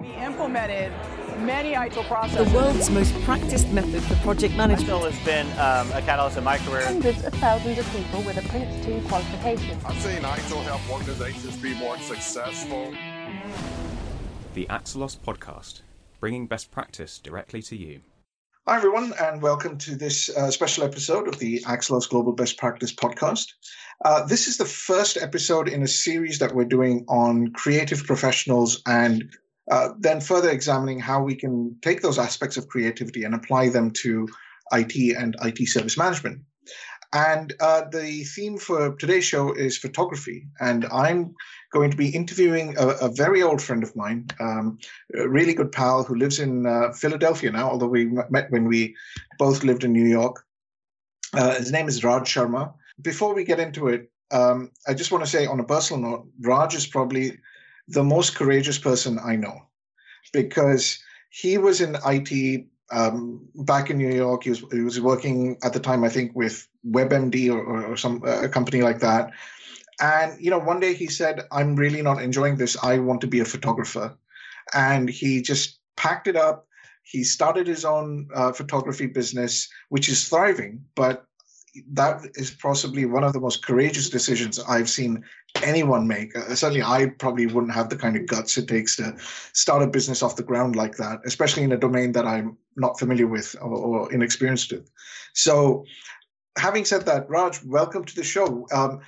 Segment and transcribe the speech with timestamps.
[0.00, 0.92] We implemented
[1.40, 2.50] many ITIL processes.
[2.50, 4.88] The world's most practiced method for project management.
[4.88, 6.86] ITIL has been um, a catalyst in my career.
[6.86, 9.78] Hundreds of thousands of people with a Prince 2 qualification.
[9.84, 12.94] I've seen ITIL help organizations be more successful.
[14.54, 15.82] The Axelos Podcast,
[16.18, 18.00] bringing best practice directly to you.
[18.66, 22.94] Hi, everyone, and welcome to this uh, special episode of the Axelos Global Best Practice
[22.94, 23.52] Podcast.
[24.02, 28.80] Uh, this is the first episode in a series that we're doing on creative professionals
[28.86, 29.30] and
[29.70, 33.90] uh, then further examining how we can take those aspects of creativity and apply them
[33.90, 34.28] to
[34.72, 36.42] IT and IT service management.
[37.12, 40.46] And uh, the theme for today's show is photography.
[40.60, 41.34] And I'm
[41.72, 44.78] going to be interviewing a, a very old friend of mine, um,
[45.14, 48.94] a really good pal who lives in uh, Philadelphia now, although we met when we
[49.38, 50.44] both lived in New York.
[51.32, 52.74] Uh, his name is Raj Sarma.
[53.02, 56.28] Before we get into it, um, I just want to say on a personal note,
[56.40, 57.38] Raj is probably
[57.88, 59.62] the most courageous person I know
[60.32, 60.98] because
[61.30, 64.44] he was in IT um, back in New York.
[64.44, 68.22] He was he was working at the time, I think, with WebMD or, or, some
[68.24, 69.30] uh, company like that.
[70.00, 72.76] And you know, one day he said, "I'm really not enjoying this.
[72.82, 74.16] I want to be a photographer,"
[74.74, 76.66] and he just packed it up.
[77.02, 81.26] He started his own uh, photography business, which is thriving, but
[81.92, 85.24] that is possibly one of the most courageous decisions I've seen
[85.62, 86.36] anyone make.
[86.36, 89.16] Uh, certainly, I probably wouldn't have the kind of guts it takes to
[89.52, 92.98] start a business off the ground like that, especially in a domain that I'm not
[92.98, 94.90] familiar with or, or inexperienced with.
[95.34, 95.84] So,
[96.58, 98.66] having said that, Raj, welcome to the show.
[98.72, 99.00] Um,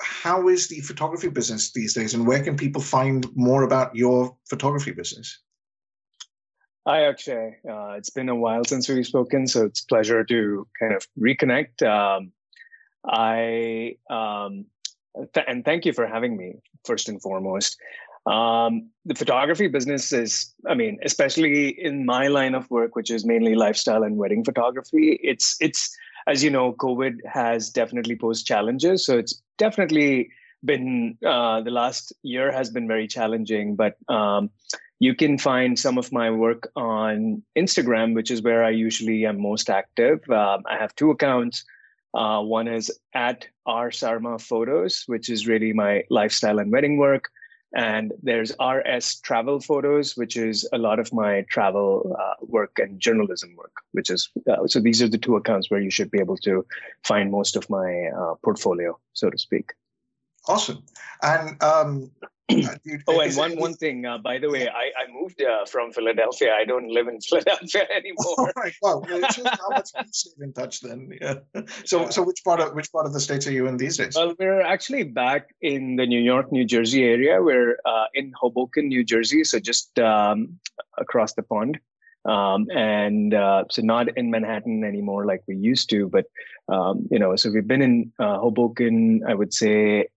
[0.00, 4.36] how is the photography business these days, and where can people find more about your
[4.48, 5.40] photography business?
[6.90, 7.54] Hi, Akshay.
[7.70, 11.86] Uh, it's been a while since we've spoken, so it's pleasure to kind of reconnect.
[11.86, 12.32] Um,
[13.06, 14.64] I um,
[15.32, 17.78] th- and thank you for having me first and foremost.
[18.26, 23.24] Um, the photography business is, I mean, especially in my line of work, which is
[23.24, 25.20] mainly lifestyle and wedding photography.
[25.22, 25.96] It's it's
[26.26, 29.06] as you know, COVID has definitely posed challenges.
[29.06, 30.30] So it's definitely
[30.64, 34.50] been uh, the last year has been very challenging, but um,
[35.00, 39.40] you can find some of my work on Instagram, which is where I usually am
[39.40, 40.28] most active.
[40.30, 41.64] Um, I have two accounts.
[42.12, 47.30] Uh, one is at R Sarma Photos, which is really my lifestyle and wedding work.
[47.74, 53.00] And there's RS Travel Photos, which is a lot of my travel uh, work and
[53.00, 56.18] journalism work, which is uh, so these are the two accounts where you should be
[56.18, 56.66] able to
[57.04, 59.72] find most of my uh, portfolio, so to speak.
[60.48, 60.82] Awesome.
[61.22, 62.10] And um,
[63.06, 66.54] oh, and one one thing, uh, by the way, I, I moved uh, from Philadelphia.
[66.54, 68.34] I don't live in Philadelphia anymore.
[68.38, 68.74] All right.
[68.82, 71.10] Well, it shows how much we stay in touch then.
[71.20, 71.34] Yeah.
[71.84, 72.10] So, yeah.
[72.10, 74.14] so which part of which part of the states are you in these days?
[74.16, 77.42] Well, we're actually back in the New York, New Jersey area.
[77.42, 80.58] We're uh, in Hoboken, New Jersey, so just um,
[80.98, 81.78] across the pond.
[82.26, 86.26] Um, and uh, so not in Manhattan anymore like we used to, but
[86.68, 90.08] um, you know, so we've been in uh, Hoboken, I would say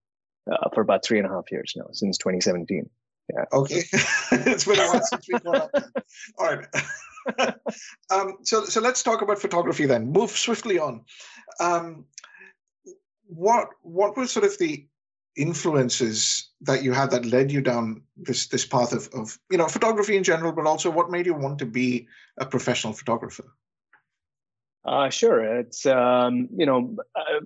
[0.50, 2.88] uh, for about three and a half years now, since 2017.
[3.32, 3.44] Yeah.
[3.52, 3.82] Okay,
[4.32, 5.70] it's been a while since we caught up.
[6.38, 6.66] All right.
[8.10, 10.12] um, so, so let's talk about photography then.
[10.12, 11.04] Move swiftly on.
[11.58, 12.04] Um,
[13.26, 14.86] what what were sort of the
[15.36, 19.68] influences that you had that led you down this this path of, of you know
[19.68, 22.06] photography in general, but also what made you want to be
[22.38, 23.44] a professional photographer?
[24.84, 25.60] Uh, sure.
[25.60, 27.40] It's um, you know uh,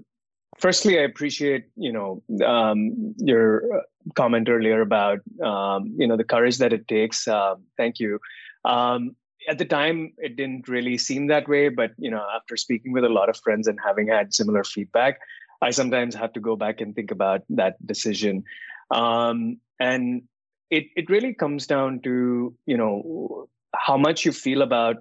[0.59, 3.83] firstly, I appreciate you know um, your uh,
[4.15, 7.27] comment earlier about um, you know the courage that it takes.
[7.27, 8.19] Uh, thank you.
[8.65, 9.17] Um,
[9.49, 13.05] at the time, it didn't really seem that way, but you know, after speaking with
[13.05, 15.21] a lot of friends and having had similar feedback,
[15.63, 18.45] I sometimes have to go back and think about that decision.
[18.91, 20.23] Um, and
[20.71, 24.97] it it really comes down to you know how much you feel about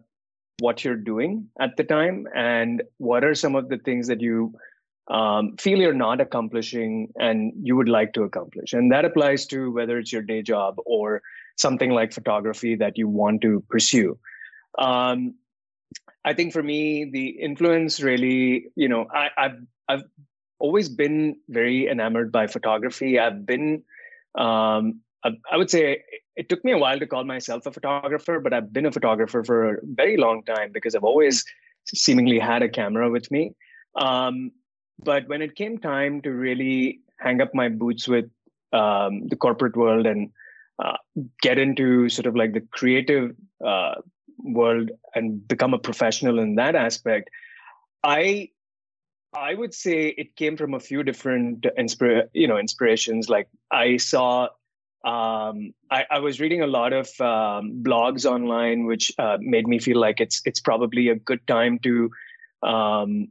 [0.59, 4.53] what you're doing at the time and what are some of the things that you
[5.09, 8.73] um, feel you're not accomplishing and you would like to accomplish.
[8.73, 11.21] And that applies to whether it's your day job or
[11.57, 14.17] something like photography that you want to pursue.
[14.77, 15.35] Um,
[16.25, 19.57] I think for me, the influence really, you know, I, have
[19.87, 20.03] I've
[20.59, 23.17] always been very enamored by photography.
[23.17, 23.83] I've been,
[24.37, 26.03] um, I, I would say,
[26.35, 29.43] it took me a while to call myself a photographer, but I've been a photographer
[29.43, 31.43] for a very long time because I've always
[31.85, 33.53] seemingly had a camera with me.
[33.95, 34.51] Um,
[34.99, 38.25] but when it came time to really hang up my boots with
[38.73, 40.31] um, the corporate world and
[40.83, 40.97] uh,
[41.41, 43.35] get into sort of like the creative
[43.65, 43.95] uh,
[44.39, 47.29] world and become a professional in that aspect,
[48.03, 48.49] I
[49.33, 53.29] I would say it came from a few different inspira- you know inspirations.
[53.29, 54.49] Like I saw
[55.05, 59.79] um, I, I, was reading a lot of um, blogs online, which uh, made me
[59.79, 62.09] feel like it's it's probably a good time to
[62.63, 63.29] um,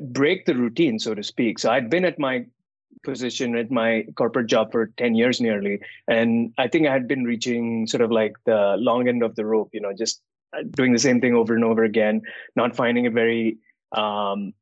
[0.00, 1.58] break the routine, so to speak.
[1.58, 2.46] So I'd been at my
[3.02, 7.24] position at my corporate job for 10 years nearly and i think i had been
[7.24, 10.20] reaching sort of like the long end of the rope you know just
[10.56, 12.20] uh, doing the same thing over and over again
[12.56, 13.58] not finding it very
[13.92, 14.52] um,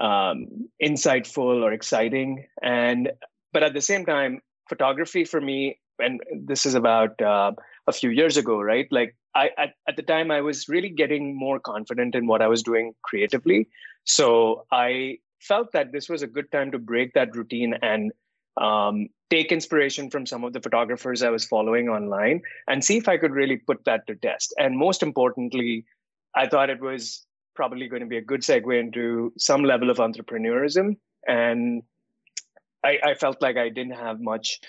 [0.00, 3.10] um, insightful or exciting and
[3.52, 7.52] but at the same time photography for me and this is about uh,
[7.86, 8.86] a few years ago right?
[8.90, 12.48] Like i at, at the time i was really getting more confident in what i
[12.48, 13.68] was doing creatively.
[14.04, 18.12] So i felt that this was a good time to break that routine and
[18.60, 23.08] um, take inspiration from some of the photographers i was following online and see if
[23.08, 24.54] i could really put that to test.
[24.58, 25.84] And most importantly
[26.34, 29.96] i thought it was probably going to be a good segue into some level of
[29.96, 30.96] entrepreneurism.
[31.26, 31.82] And
[32.84, 34.60] I, I felt like I didn't have much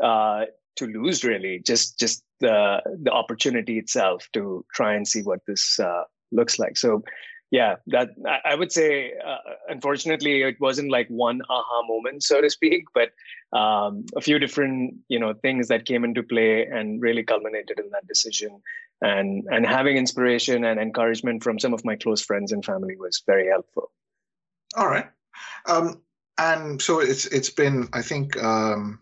[0.00, 0.42] uh,
[0.78, 5.78] to lose really just just the the opportunity itself to try and see what this
[5.78, 6.76] uh, looks like.
[6.76, 7.02] So
[7.50, 8.10] yeah that
[8.44, 9.38] i would say uh,
[9.68, 13.08] unfortunately it wasn't like one aha moment so to speak but
[13.52, 17.90] um, a few different you know things that came into play and really culminated in
[17.90, 18.60] that decision.
[19.00, 23.22] And and having inspiration and encouragement from some of my close friends and family was
[23.26, 23.90] very helpful.
[24.76, 25.06] All right.
[25.66, 26.02] Um,
[26.36, 29.00] and so it's it's been i think um,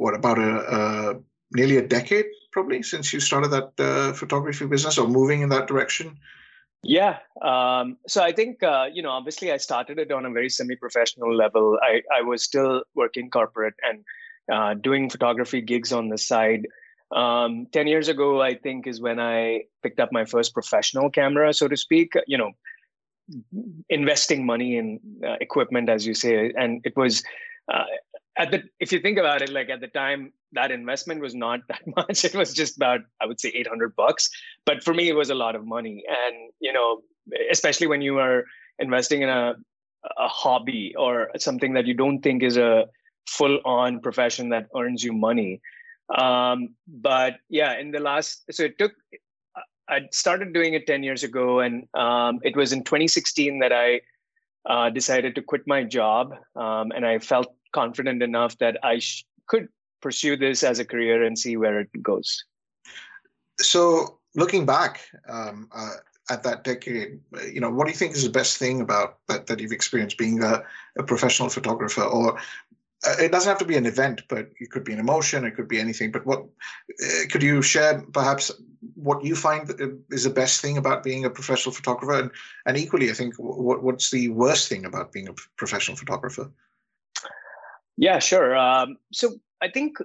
[0.00, 1.20] what about a, a,
[1.52, 5.66] nearly a decade probably since you started that uh, photography business or moving in that
[5.68, 6.16] direction?
[6.82, 10.48] Yeah um, so i think uh, you know obviously i started it on a very
[10.48, 11.78] semi-professional level.
[11.82, 13.98] I, I was still working corporate and
[14.50, 16.66] uh, doing photography gigs on the side.
[17.14, 21.52] Um, 10 years ago i think is when i picked up my first professional camera
[21.52, 22.52] so to speak you know
[23.88, 27.24] investing money in uh, equipment as you say and it was
[27.72, 27.84] uh,
[28.40, 31.60] at the if you think about it, like at the time, that investment was not
[31.68, 32.24] that much.
[32.24, 34.30] It was just about, I would say, 800 bucks.
[34.64, 36.02] But for me, it was a lot of money.
[36.08, 37.02] And, you know,
[37.50, 38.44] especially when you are
[38.78, 39.54] investing in a,
[40.18, 42.86] a hobby or something that you don't think is a
[43.28, 45.60] full on profession that earns you money.
[46.18, 48.92] Um, but yeah, in the last, so it took,
[49.88, 51.60] I started doing it 10 years ago.
[51.60, 54.00] And um, it was in 2016 that I
[54.64, 56.32] uh, decided to quit my job.
[56.56, 59.68] Um, and I felt confident enough that I sh- could
[60.00, 62.44] pursue this as a career and see where it goes.
[63.60, 65.96] So, looking back um, uh,
[66.30, 67.20] at that decade,
[67.52, 70.16] you know, what do you think is the best thing about that that you've experienced
[70.16, 70.62] being a,
[70.98, 72.38] a professional photographer, or
[73.06, 75.56] uh, it doesn't have to be an event, but it could be an emotion, it
[75.56, 76.12] could be anything.
[76.12, 76.44] But what
[77.02, 78.50] uh, could you share, perhaps,
[78.94, 79.70] what you find
[80.10, 82.30] is the best thing about being a professional photographer, and,
[82.66, 86.50] and equally, I think, what, what's the worst thing about being a professional photographer?
[87.96, 88.56] Yeah, sure.
[88.56, 89.98] Um, so I think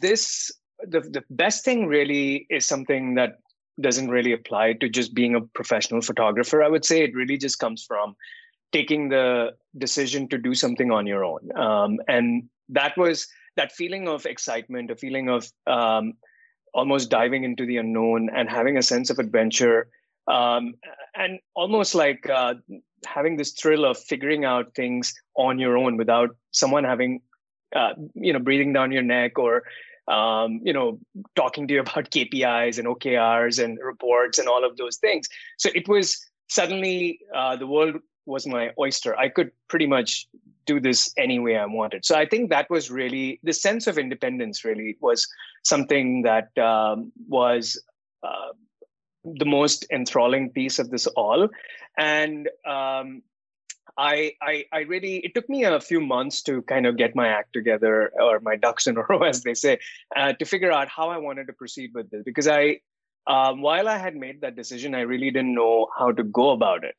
[0.00, 3.40] this the the best thing really is something that
[3.80, 6.62] doesn't really apply to just being a professional photographer.
[6.62, 8.16] I would say it really just comes from
[8.72, 13.26] taking the decision to do something on your own, um, and that was
[13.56, 16.12] that feeling of excitement, a feeling of um,
[16.74, 19.88] almost diving into the unknown and having a sense of adventure,
[20.28, 20.74] um,
[21.14, 22.54] and almost like uh,
[23.06, 27.20] having this thrill of figuring out things on your own without someone having
[27.74, 29.62] uh, you know breathing down your neck or
[30.08, 30.98] um, you know
[31.36, 35.28] talking to you about kpis and okrs and reports and all of those things.
[35.58, 39.18] So it was suddenly uh, the world was my oyster.
[39.18, 40.28] I could pretty much
[40.66, 42.04] do this any way i wanted.
[42.04, 45.26] So i think that was really the sense of independence really was
[45.64, 47.82] something that um, was
[48.22, 48.52] uh,
[49.24, 51.48] the most enthralling piece of this all.
[51.96, 53.22] And um,
[53.96, 57.28] I, I, I really it took me a few months to kind of get my
[57.28, 59.80] act together or my ducks in a row as they say
[60.16, 62.22] uh, to figure out how i wanted to proceed with this.
[62.24, 62.78] Because i
[63.26, 66.84] um, while i had made that decision i really didn't know how to go about
[66.84, 66.96] it.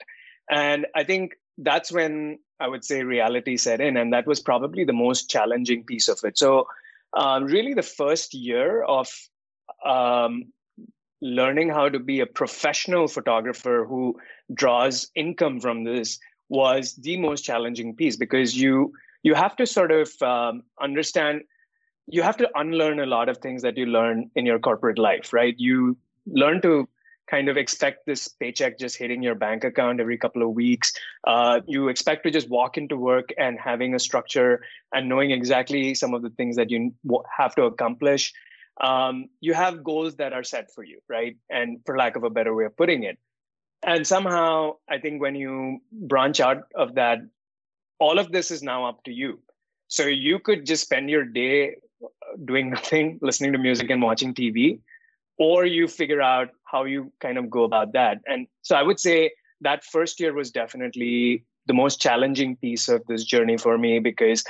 [0.52, 4.84] And i think that's when i would say reality set in and that was probably
[4.84, 6.38] the most challenging piece of it.
[6.38, 6.68] So
[7.14, 9.10] um, really the first year of
[9.86, 10.52] um,
[11.22, 14.16] learning how to be a professional photographer who
[14.54, 19.92] draws income from this was the most challenging piece because you you have to sort
[19.92, 21.42] of um, understand
[22.08, 25.34] you have to unlearn a lot of things that you learn in your corporate life
[25.34, 25.56] right?
[25.58, 26.88] You learn to
[27.30, 30.92] kind of expect this paycheck just hitting your bank account every couple of weeks.
[31.28, 34.62] Uh, you expect to just walk into work and having a structure
[34.94, 36.92] and knowing exactly some of the things that you
[37.38, 38.34] have to accomplish
[38.80, 41.36] um, you have goals that are set for you, right?
[41.50, 43.18] And for lack of a better way of putting it.
[43.84, 47.20] And somehow, I think when you branch out of that,
[48.00, 49.40] all of this is now up to you.
[49.88, 52.08] So you could just spend your day uh,
[52.46, 54.80] doing nothing, listening to music and watching TV,
[55.38, 58.20] or you figure out how you kind of go about that.
[58.28, 59.32] And so I would say
[59.62, 64.44] that first year was definitely the most challenging piece of this journey for me because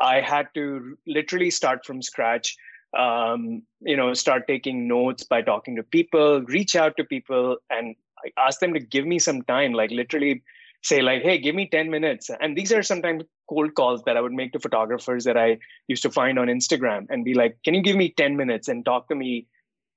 [0.00, 2.56] I had to literally start from scratch.
[2.96, 7.94] Um, you know, start taking notes by talking to people, reach out to people, and
[8.38, 9.72] ask them to give me some time.
[9.72, 10.42] Like literally,
[10.82, 14.20] say like, "Hey, give me ten minutes." And these are sometimes cold calls that I
[14.20, 17.74] would make to photographers that I used to find on Instagram, and be like, "Can
[17.74, 19.46] you give me ten minutes and talk to me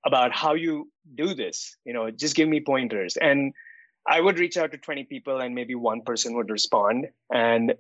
[0.05, 1.77] about how you do this?
[1.86, 3.53] You know, just give me pointers." And
[4.08, 7.08] I would reach out to 20 people and maybe one person would respond.
[7.31, 7.75] And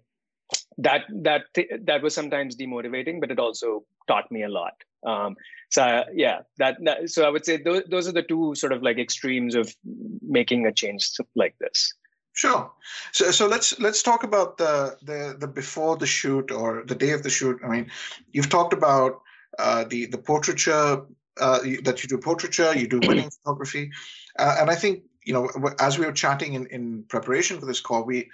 [0.77, 1.43] that that
[1.83, 4.73] that was sometimes demotivating, but it also taught me a lot.
[5.05, 5.35] Um,
[5.69, 8.73] so uh, yeah, that, that so I would say those those are the two sort
[8.73, 9.73] of like extremes of
[10.21, 11.93] making a change like this.
[12.33, 12.71] Sure.
[13.11, 17.11] So so let's let's talk about the the the before the shoot or the day
[17.11, 17.59] of the shoot.
[17.63, 17.91] I mean,
[18.31, 19.21] you've talked about
[19.57, 21.05] uh, the the portraiture
[21.39, 23.91] uh, that you do portraiture, you do wedding photography,
[24.37, 27.81] uh, and I think you know as we were chatting in in preparation for this
[27.81, 28.29] call, we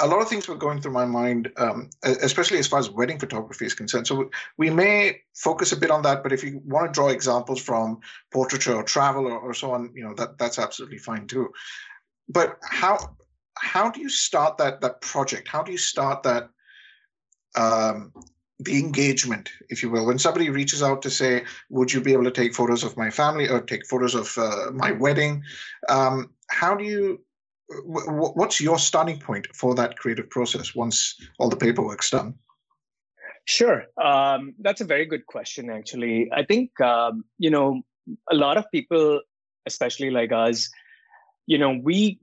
[0.00, 3.18] a lot of things were going through my mind, um, especially as far as wedding
[3.18, 4.06] photography is concerned.
[4.06, 7.60] So we may focus a bit on that, but if you want to draw examples
[7.60, 8.00] from
[8.32, 11.52] portraiture or travel or, or so on, you know that that's absolutely fine too.
[12.28, 13.16] But how
[13.56, 15.48] how do you start that that project?
[15.48, 16.50] How do you start that
[17.56, 18.12] um,
[18.58, 22.24] the engagement, if you will, when somebody reaches out to say, "Would you be able
[22.24, 25.44] to take photos of my family or take photos of uh, my wedding?"
[25.88, 27.20] Um, how do you
[27.84, 32.34] what's your starting point for that creative process once all the paperwork's done?
[33.44, 35.70] Sure, um, that's a very good question.
[35.70, 37.82] Actually, I think um, you know
[38.30, 39.20] a lot of people,
[39.66, 40.68] especially like us,
[41.46, 42.20] you know, we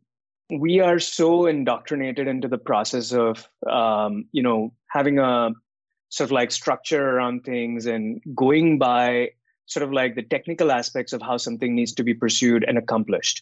[0.51, 5.51] we are so indoctrinated into the process of um, you know having a
[6.09, 9.29] sort of like structure around things and going by
[9.65, 13.41] sort of like the technical aspects of how something needs to be pursued and accomplished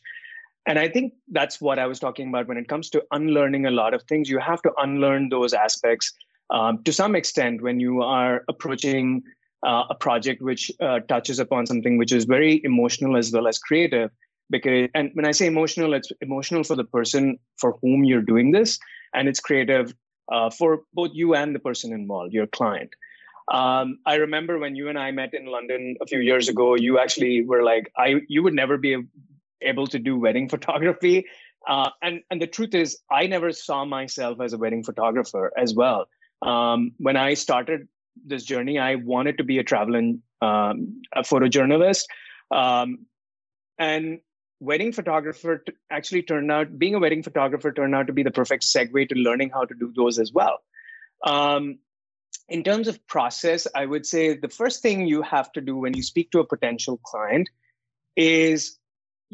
[0.66, 3.72] and I think that's what I was talking about when it comes to unlearning a
[3.72, 4.30] lot of things.
[4.30, 6.14] You have to unlearn those aspects
[6.50, 9.24] um, to some extent when you are approaching
[9.66, 13.60] uh, a project which uh, touches upon something which is very emotional as well as
[13.60, 14.12] creative.
[14.50, 18.52] Because, and when I say emotional, it's emotional for the person for whom you're doing
[18.52, 18.78] this,
[19.14, 19.96] and it's creative
[20.32, 22.92] uh, for both you and the person involved, your client.
[23.52, 27.00] Um, I remember when you and I met in London a few years ago, you
[27.00, 28.98] actually were like, I, you would never be
[29.64, 31.26] able to do wedding photography.
[31.68, 35.74] Uh, and and the truth is, I never saw myself as a wedding photographer as
[35.74, 36.08] well.
[36.42, 37.88] Um, when I started
[38.26, 42.04] this journey, I wanted to be a traveling um, a photojournalist,
[42.52, 43.06] um,
[43.80, 44.20] and
[44.60, 48.32] wedding photographer t- actually turned out being a wedding photographer turned out to be the
[48.32, 50.60] perfect segue to learning how to do those as well.
[51.26, 51.80] Um,
[52.50, 55.96] in terms of process, I would say the first thing you have to do when
[55.96, 57.50] you speak to a potential client
[58.16, 58.78] is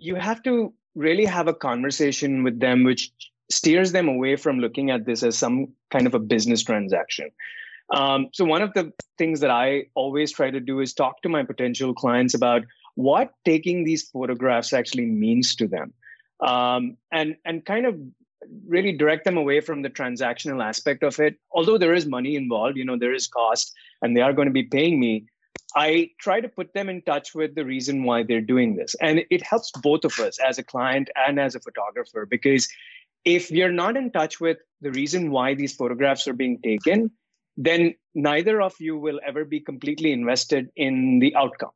[0.01, 3.11] you have to really have a conversation with them which
[3.51, 7.29] steers them away from looking at this as some kind of a business transaction.
[7.91, 11.29] Um, so, one of the things that I always try to do is talk to
[11.29, 12.63] my potential clients about
[12.95, 15.93] what taking these photographs actually means to them,
[16.39, 17.99] um, and and kind of
[18.67, 21.35] really direct them away from the transactional aspect of it.
[21.51, 24.53] Although there is money involved, you know, there is cost, and they are going to
[24.53, 25.25] be paying me.
[25.75, 28.95] I try to put them in touch with the reason why they're doing this.
[29.01, 32.67] And it helps both of us as a client and as a photographer because
[33.25, 37.11] if we are not in touch with the reason why these photographs are being taken,
[37.57, 41.71] then neither of you will ever be completely invested in the outcome.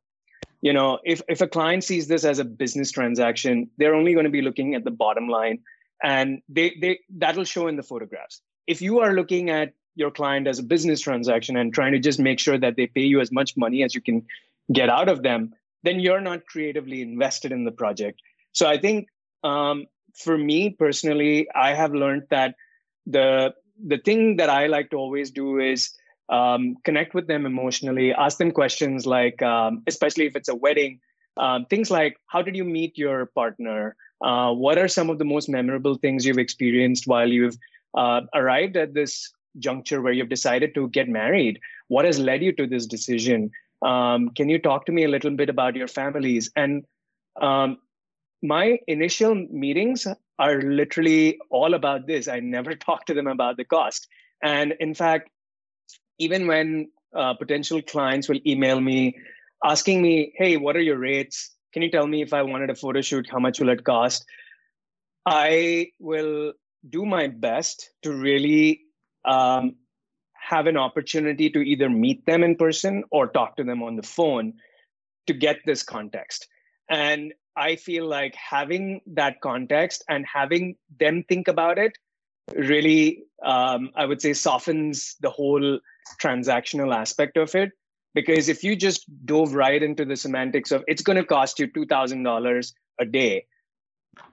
[0.62, 4.24] You know, if, if a client sees this as a business transaction, they're only going
[4.24, 5.58] to be looking at the bottom line
[6.02, 8.40] and they, they that'll show in the photographs.
[8.66, 12.18] If you are looking at your client as a business transaction and trying to just
[12.18, 14.24] make sure that they pay you as much money as you can
[14.72, 18.20] get out of them, then you're not creatively invested in the project.
[18.52, 19.08] So I think
[19.42, 22.54] um, for me personally, I have learned that
[23.06, 25.90] the the thing that I like to always do is
[26.28, 31.00] um, connect with them emotionally, ask them questions like, um, especially if it's a wedding,
[31.36, 33.96] um, things like, how did you meet your partner?
[34.24, 37.58] Uh, what are some of the most memorable things you've experienced while you've
[37.94, 41.60] uh, arrived at this juncture where you've decided to get married?
[41.88, 43.50] What has led you to this decision?
[43.82, 46.50] Um, can you talk to me a little bit about your families?
[46.56, 46.84] And
[47.40, 47.78] um,
[48.42, 50.06] my initial meetings
[50.38, 52.28] are literally all about this.
[52.28, 54.08] I never talk to them about the cost.
[54.42, 55.30] And in fact,
[56.18, 59.16] even when uh, potential clients will email me
[59.64, 61.50] asking me, hey, what are your rates?
[61.72, 64.24] Can you tell me if I wanted a photo shoot, how much will it cost?
[65.26, 66.52] I will
[66.88, 68.83] do my best to really
[69.24, 69.76] um,
[70.34, 74.02] have an opportunity to either meet them in person or talk to them on the
[74.02, 74.54] phone
[75.26, 76.48] to get this context.
[76.90, 81.96] And I feel like having that context and having them think about it
[82.54, 85.78] really, um, I would say, softens the whole
[86.20, 87.72] transactional aspect of it.
[88.14, 91.66] Because if you just dove right into the semantics of it's going to cost you
[91.68, 93.46] $2,000 a day,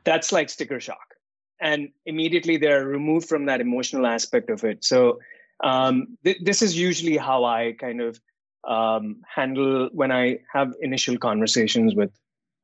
[0.04, 1.16] that's like sticker shock.
[1.62, 4.84] And immediately they're removed from that emotional aspect of it.
[4.84, 5.20] So
[5.64, 8.20] um, th- this is usually how I kind of
[8.68, 12.12] um, handle when I have initial conversations with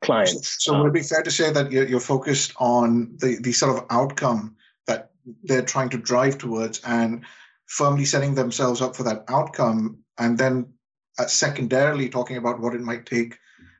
[0.01, 0.63] clients.
[0.63, 3.51] So, so would it be fair to say that you're, you're focused on the, the
[3.51, 4.55] sort of outcome
[4.87, 5.11] that
[5.43, 7.23] they're trying to drive towards and
[7.65, 10.73] firmly setting themselves up for that outcome and then
[11.19, 13.37] uh, secondarily talking about what it might take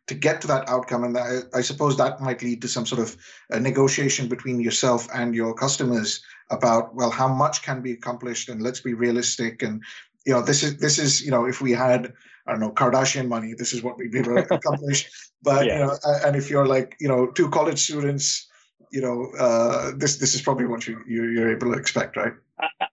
[0.08, 3.02] to get to that outcome and I, I, suppose that might lead to some sort
[3.02, 3.18] of
[3.50, 8.62] a negotiation between yourself and your customers about well how much can be accomplished and
[8.62, 9.84] let's be realistic and
[10.26, 12.14] you know this is this is you know if we had
[12.48, 15.10] I don't know Kardashian money, this is what we'd be able to accomplish.
[15.44, 15.74] But yeah.
[15.74, 18.48] you know, and if you're like you know two college students,
[18.92, 22.34] you know, uh, this this is probably what you, you you're able to expect, right?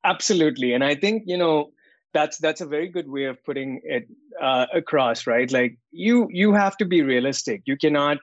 [0.04, 1.73] Absolutely, and I think you know
[2.14, 4.09] that's that's a very good way of putting it
[4.40, 5.50] uh, across, right?
[5.50, 7.62] Like you you have to be realistic.
[7.66, 8.18] You cannot.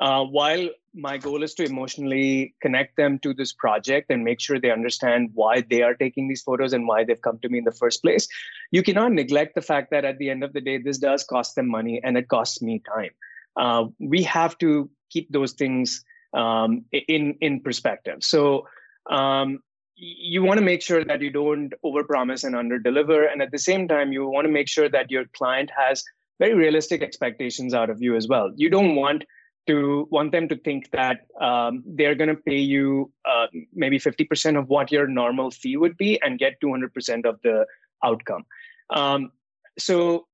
[0.00, 4.58] Uh, while my goal is to emotionally connect them to this project and make sure
[4.58, 7.64] they understand why they are taking these photos and why they've come to me in
[7.64, 8.28] the first place
[8.70, 11.56] you cannot neglect the fact that at the end of the day this does cost
[11.56, 13.10] them money and it costs me time
[13.56, 18.66] uh, we have to keep those things um, in in perspective so
[19.10, 19.58] um,
[20.00, 23.88] you want to make sure that you don't overpromise and underdeliver and at the same
[23.88, 26.04] time you want to make sure that your client has
[26.38, 29.24] very realistic expectations out of you as well you don't want
[29.68, 34.58] to want them to think that um, they're going to pay you uh, maybe 50%
[34.58, 37.66] of what your normal fee would be and get 200% of the
[38.02, 38.44] outcome.
[38.90, 39.30] Um,
[39.78, 40.26] so,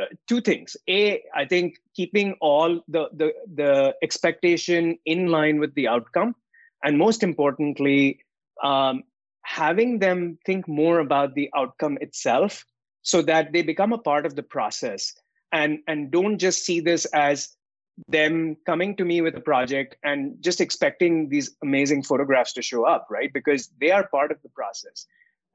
[0.00, 0.76] uh, two things.
[0.88, 6.34] A, I think keeping all the, the, the expectation in line with the outcome.
[6.82, 8.20] And most importantly,
[8.62, 9.02] um,
[9.42, 12.64] having them think more about the outcome itself
[13.02, 15.14] so that they become a part of the process
[15.52, 17.56] and, and don't just see this as
[18.08, 22.84] them coming to me with a project and just expecting these amazing photographs to show
[22.84, 23.32] up, right?
[23.32, 25.06] Because they are part of the process.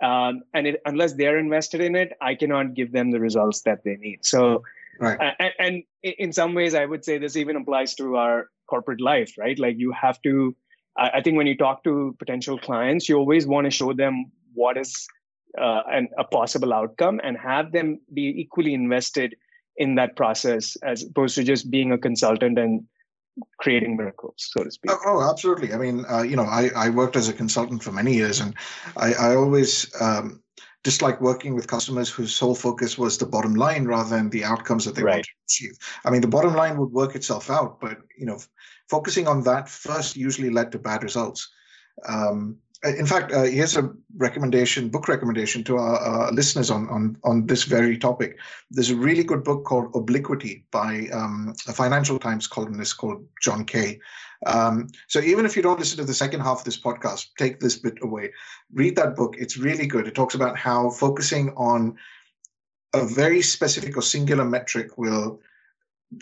[0.04, 3.84] Um, and it, unless they're invested in it, I cannot give them the results that
[3.84, 4.26] they need.
[4.26, 4.64] So,
[5.00, 5.36] right.
[5.40, 9.36] And, and in some ways, I would say this even applies to our corporate life,
[9.38, 9.58] right?
[9.58, 10.56] Like you have to,
[10.98, 14.32] I, I think when you talk to potential clients, you always want to show them
[14.54, 15.08] what is
[15.60, 19.36] uh, an, a possible outcome and have them be equally invested
[19.78, 22.86] in that process as opposed to just being a consultant and
[23.60, 24.92] creating miracles, so to speak.
[24.92, 25.74] Oh, oh absolutely.
[25.74, 28.56] I mean, uh, you know, I, I worked as a consultant for many years, and
[28.96, 30.42] I, I always um,
[30.86, 34.86] dislike working with customers whose sole focus was the bottom line rather than the outcomes
[34.86, 35.16] that they right.
[35.16, 35.78] want to achieve.
[36.06, 38.40] I mean, the bottom line would work itself out, but you know,
[38.88, 41.50] focusing on that first usually led to bad results.
[42.08, 47.46] Um, in fact, uh, here's a recommendation, book recommendation to our, listeners on, on, on
[47.48, 48.38] this very topic.
[48.72, 53.66] There's a really good book called Obliquity by um, a Financial Times columnist called John
[53.66, 54.00] Kay.
[54.46, 57.60] Um, so even if you don't listen to the second half of this podcast, take
[57.60, 58.32] this bit away.
[58.74, 59.36] Read that book.
[59.38, 60.08] It's really good.
[60.08, 61.98] It talks about how focusing on
[62.94, 65.40] a very specific or singular metric will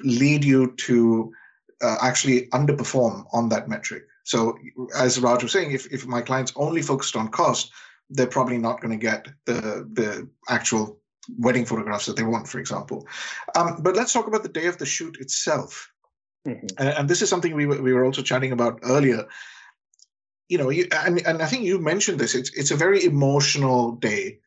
[0.04, 1.34] lead you to
[1.82, 4.06] uh, actually underperform on that metric.
[4.24, 4.58] So
[4.98, 7.72] as Raj was saying, if, if my client's only focused on cost,
[8.10, 11.00] they're probably not going to get the the actual
[11.38, 13.08] wedding photographs that they want, for example.
[13.56, 15.92] Um, but let's talk about the day of the shoot itself.
[16.48, 16.68] Mm-hmm.
[16.78, 19.26] And, and, this is something we were, we were also chatting about earlier.
[20.50, 22.36] You know, you, and, and I think you mentioned this.
[22.36, 24.40] It's it's a very emotional day,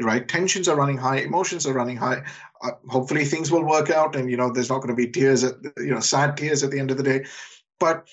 [0.00, 0.28] right?
[0.28, 2.22] Tensions are running high, emotions are running high.
[2.62, 5.42] Uh, hopefully, things will work out, and you know, there's not going to be tears,
[5.42, 7.24] at, you know, sad tears at the end of the day.
[7.80, 8.06] But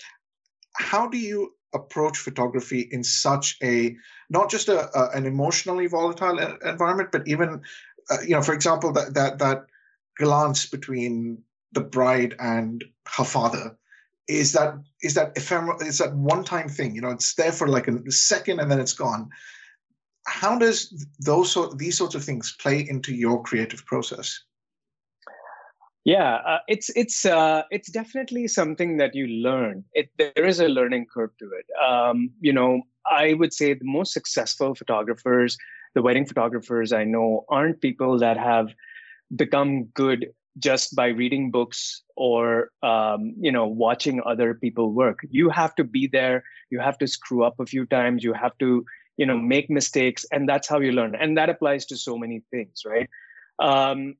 [0.77, 3.95] how do you approach photography in such a
[4.29, 7.61] not just a, a an emotionally volatile environment, but even
[8.09, 9.65] uh, you know, for example, that that that
[10.17, 11.41] glance between
[11.73, 13.77] the bride and her father
[14.27, 16.95] is that is that ephemeral is that one time thing?
[16.95, 19.29] You know it's there for like a second and then it's gone.
[20.27, 24.41] How does those these sorts of things play into your creative process
[26.05, 29.83] yeah, uh, it's it's uh, it's definitely something that you learn.
[29.93, 31.65] It there is a learning curve to it.
[31.83, 35.57] Um, you know, I would say the most successful photographers,
[35.95, 38.67] the wedding photographers I know, aren't people that have
[39.35, 40.27] become good
[40.59, 45.21] just by reading books or um, you know watching other people work.
[45.31, 46.43] You have to be there.
[46.69, 48.23] You have to screw up a few times.
[48.23, 48.85] You have to
[49.17, 52.43] you know make mistakes and that's how you learn and that applies to so many
[52.51, 53.09] things right
[53.59, 54.15] um,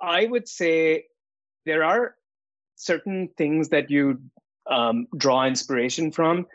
[0.00, 1.04] i would say
[1.70, 2.16] there are
[2.74, 4.20] certain things that you
[4.68, 6.46] um, draw inspiration from.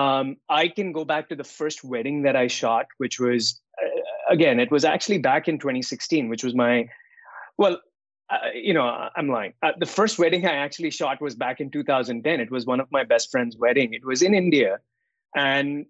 [0.00, 3.88] Um, i can go back to the first wedding that i shot which was uh,
[4.34, 6.88] again it was actually back in 2016 which was my
[7.58, 7.76] well
[8.30, 9.52] uh, you know i'm lying.
[9.62, 12.88] Uh, the first wedding i actually shot was back in 2010 it was one of
[12.90, 13.92] my best friend's wedding.
[13.92, 14.78] It was in india.
[15.34, 15.86] And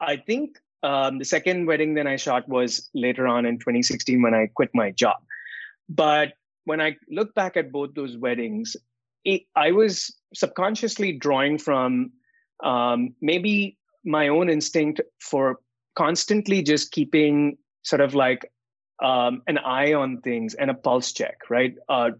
[0.00, 4.34] I think um, the second wedding that I shot was later on in 2016 when
[4.34, 5.18] I quit my job.
[5.88, 6.32] But
[6.64, 8.76] when I look back at both those weddings,
[9.24, 12.12] it, I was subconsciously drawing from
[12.64, 15.60] um, maybe my own instinct for
[15.94, 18.50] constantly just keeping sort of like
[19.02, 21.74] um, an eye on things and a pulse check, right?
[21.88, 22.10] Uh,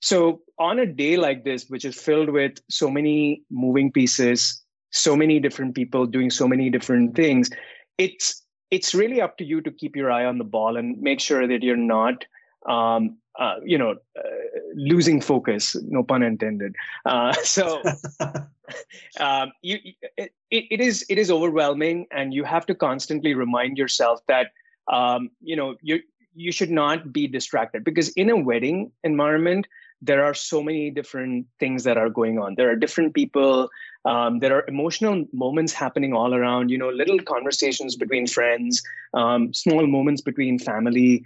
[0.00, 5.16] so on a day like this, which is filled with so many moving pieces, so
[5.16, 7.50] many different people doing so many different things
[7.98, 11.20] it's it's really up to you to keep your eye on the ball and make
[11.20, 12.24] sure that you're not
[12.68, 16.74] um, uh, you know uh, losing focus no pun intended.
[17.04, 17.82] Uh, so
[19.20, 19.78] um, you,
[20.16, 24.52] it, it is it is overwhelming and you have to constantly remind yourself that
[24.92, 26.00] um, you know you
[26.34, 29.66] you should not be distracted because in a wedding environment
[30.02, 32.54] there are so many different things that are going on.
[32.54, 33.70] There are different people
[34.06, 38.82] um, there are emotional moments happening all around you know little conversations between friends
[39.14, 41.24] um, small moments between family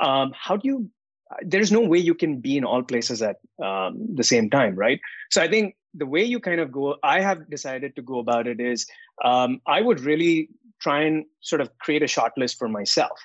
[0.00, 0.90] um, how do you
[1.42, 5.00] there's no way you can be in all places at um, the same time right
[5.30, 8.46] so i think the way you kind of go i have decided to go about
[8.46, 8.86] it is
[9.24, 10.48] um, i would really
[10.80, 13.18] try and sort of create a short list for myself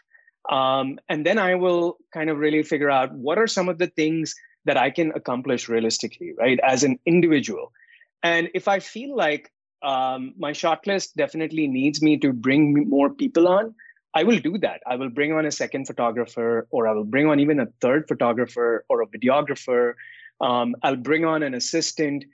[0.49, 3.87] um, and then i will kind of really figure out what are some of the
[3.87, 4.35] things
[4.65, 7.71] that I can accomplish realistically, right, as an individual.
[8.23, 9.51] And if I feel like
[9.83, 13.75] um, my short list definitely needs me to bring more people on,
[14.15, 14.81] I will do that.
[14.87, 18.07] I will bring on a second photographer, or I will bring on even a third
[18.07, 19.93] photographer or a videographer.
[20.41, 22.25] Um, I'll bring on an assistant.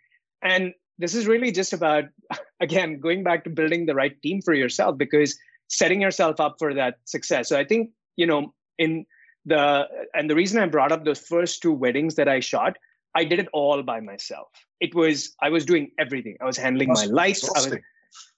[0.44, 2.06] And this is really just about,
[2.60, 6.74] again, going back to building the right team for yourself because setting yourself up for
[6.76, 7.50] that success.
[7.50, 9.06] So I think, you know, in
[9.46, 12.78] the and the reason i brought up those first two weddings that i shot
[13.16, 16.90] i did it all by myself it was i was doing everything i was handling
[16.90, 17.76] That's my lights was,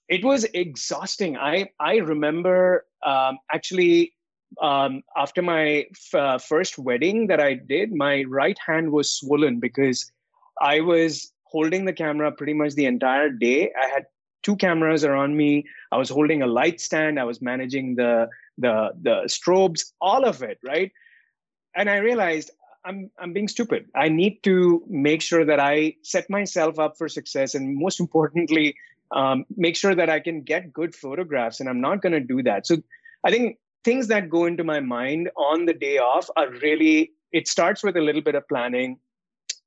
[0.07, 4.13] it was exhausting i i remember um, actually
[4.61, 9.59] um, after my f- uh, first wedding that i did my right hand was swollen
[9.59, 10.11] because
[10.61, 13.71] i was holding the camera pretty much the entire day.
[13.79, 14.05] I had
[14.41, 15.65] two cameras around me.
[15.91, 17.19] I was holding a light stand.
[17.19, 20.91] I was managing the the the strobes all of it right?
[21.75, 22.51] And i realized
[22.85, 23.85] i'm i'm being stupid.
[23.95, 28.75] I need to make sure that i set myself up for success and most importantly
[29.13, 32.43] um, make sure that i can get good photographs and i'm not going to do
[32.43, 32.77] that so
[33.23, 37.47] i think things that go into my mind on the day off are really it
[37.47, 38.97] starts with a little bit of planning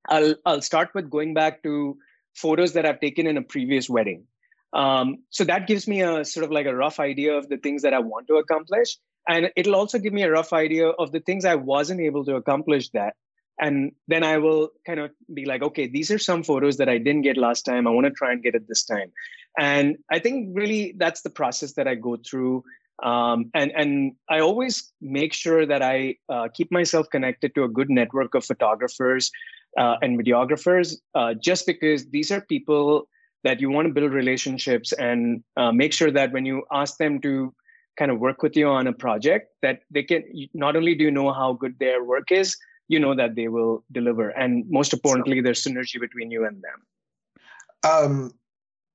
[0.09, 1.97] i'll i'll start with going back to
[2.35, 4.25] photos that i've taken in a previous wedding
[4.73, 7.83] um, so that gives me a sort of like a rough idea of the things
[7.83, 8.99] that I want to accomplish.
[9.27, 12.37] And it'll also give me a rough idea of the things I wasn't able to
[12.37, 13.15] accomplish that.
[13.61, 16.99] And then I will kind of be like, okay, these are some photos that I
[16.99, 17.87] didn't get last time.
[17.87, 19.13] I want to try and get it this time.
[19.59, 22.63] And I think really that's the process that I go through.
[23.03, 27.69] Um, and and I always make sure that I uh, keep myself connected to a
[27.69, 29.31] good network of photographers
[29.79, 33.09] uh, and videographers, uh, just because these are people
[33.45, 37.21] that you want to build relationships and uh, make sure that when you ask them
[37.21, 37.55] to
[37.99, 41.11] kind of work with you on a project that they can not only do you
[41.11, 42.57] know how good their work is
[42.89, 44.31] you know that they will deliver.
[44.31, 47.91] And most importantly there's synergy between you and them.
[47.91, 48.35] Um,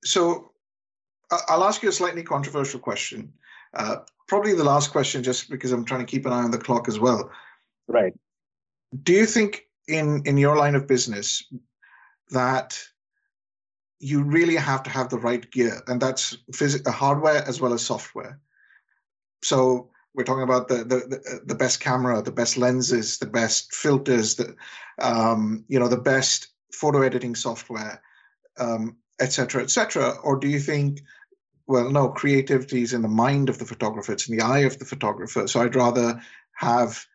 [0.04, 0.51] so
[1.47, 3.32] i'll ask you a slightly controversial question.
[3.73, 6.58] Uh, probably the last question just because i'm trying to keep an eye on the
[6.58, 7.32] clock as well.
[7.88, 8.13] Right.
[9.04, 11.43] Do you think in in your line of business
[12.32, 12.82] that
[13.99, 17.71] you really have to have the right gear, and that's phys- uh, hardware as well
[17.71, 18.39] as software.
[19.43, 24.36] So we're talking about the, the the best camera, the best lenses, the best filters,
[24.36, 24.56] the
[25.00, 28.02] um, you know the best photo editing software,
[28.60, 30.12] um, et cetera, et cetera.
[30.24, 31.02] Or do you think,
[31.67, 34.80] well, no, creativity is in the mind of the photographer, it's in the eye of
[34.80, 35.47] the photographer.
[35.47, 36.21] So I'd rather
[36.54, 37.06] have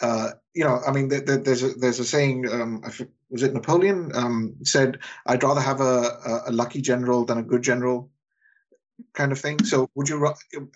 [0.00, 2.50] uh, you know, I mean, there's a, there's a saying.
[2.50, 2.82] Um,
[3.30, 7.62] was it Napoleon um, said, "I'd rather have a, a lucky general than a good
[7.62, 8.10] general,"
[9.14, 9.62] kind of thing.
[9.64, 10.34] So, would you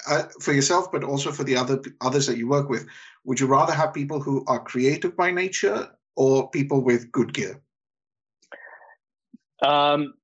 [0.09, 2.87] uh, for yourself, but also for the other others that you work with,
[3.25, 7.61] would you rather have people who are creative by nature or people with good gear?
[9.63, 10.15] Um,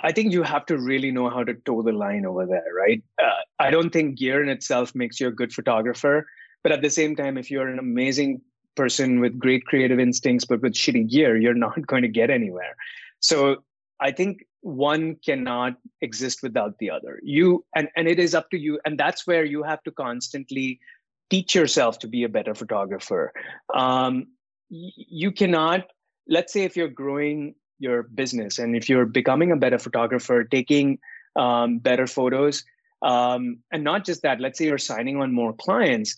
[0.00, 3.02] I think you have to really know how to toe the line over there, right?
[3.20, 6.26] Uh, I don't think gear in itself makes you a good photographer,
[6.62, 8.40] but at the same time, if you're an amazing
[8.76, 12.76] person with great creative instincts but with shitty gear, you're not going to get anywhere.
[13.20, 13.64] So
[14.00, 17.20] I think one cannot exist without the other.
[17.22, 20.80] You and and it is up to you, and that's where you have to constantly
[21.30, 23.32] teach yourself to be a better photographer.
[23.74, 24.26] Um,
[24.68, 25.86] you cannot.
[26.28, 30.98] Let's say if you're growing your business and if you're becoming a better photographer, taking
[31.36, 32.64] um, better photos,
[33.02, 34.40] um, and not just that.
[34.40, 36.16] Let's say you're signing on more clients.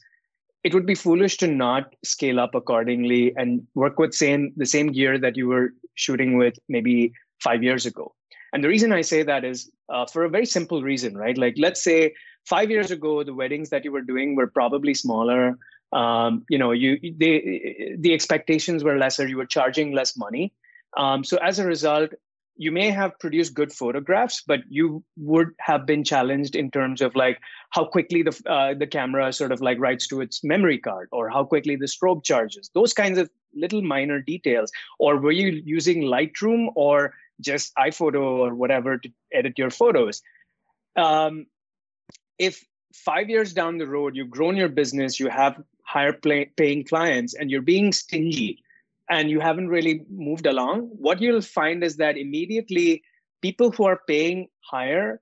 [0.65, 4.93] It would be foolish to not scale up accordingly and work with same the same
[4.93, 8.15] gear that you were shooting with maybe five years ago.
[8.53, 11.37] And the reason I say that is uh, for a very simple reason, right?
[11.37, 15.59] Like, let's say five years ago, the weddings that you were doing were probably smaller.
[15.93, 19.27] Um, you know, you the expectations were lesser.
[19.27, 20.53] You were charging less money.
[20.97, 22.11] Um, so as a result,
[22.57, 27.17] you may have produced good photographs, but you would have been challenged in terms of
[27.17, 31.09] like how quickly the uh, the camera sort of like writes to its memory card,
[31.11, 32.71] or how quickly the strobe charges.
[32.75, 34.71] Those kinds of little minor details.
[34.99, 40.23] Or were you using Lightroom or just iPhoto or whatever to edit your photos?
[40.97, 41.47] Um,
[42.39, 46.85] if five years down the road you've grown your business, you have higher play, paying
[46.85, 48.63] clients, and you're being stingy
[49.09, 53.03] and you haven't really moved along, what you'll find is that immediately
[53.43, 55.21] people who are paying higher,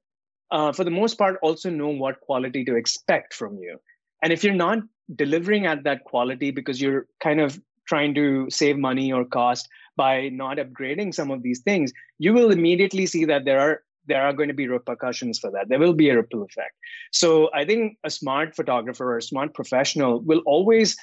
[0.50, 3.81] uh, for the most part, also know what quality to expect from you.
[4.22, 4.81] And if you're not
[5.14, 10.29] delivering at that quality because you're kind of trying to save money or cost by
[10.29, 14.33] not upgrading some of these things, you will immediately see that there are there are
[14.33, 15.68] going to be repercussions for that.
[15.68, 16.74] There will be a ripple effect.
[17.12, 20.96] So I think a smart photographer or a smart professional will always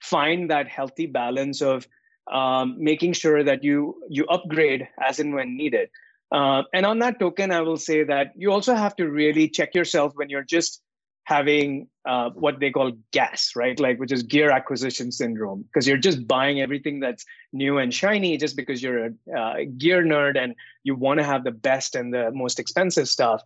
[0.00, 1.86] find that healthy balance of
[2.30, 5.88] um, making sure that you you upgrade as and when needed.
[6.30, 9.74] Uh, and on that token, I will say that you also have to really check
[9.74, 10.80] yourself when you're just
[11.24, 13.78] having uh, what they call gas, right?
[13.78, 18.36] Like, which is gear acquisition syndrome, because you're just buying everything that's new and shiny
[18.36, 22.12] just because you're a uh, gear nerd and you want to have the best and
[22.12, 23.42] the most expensive stuff.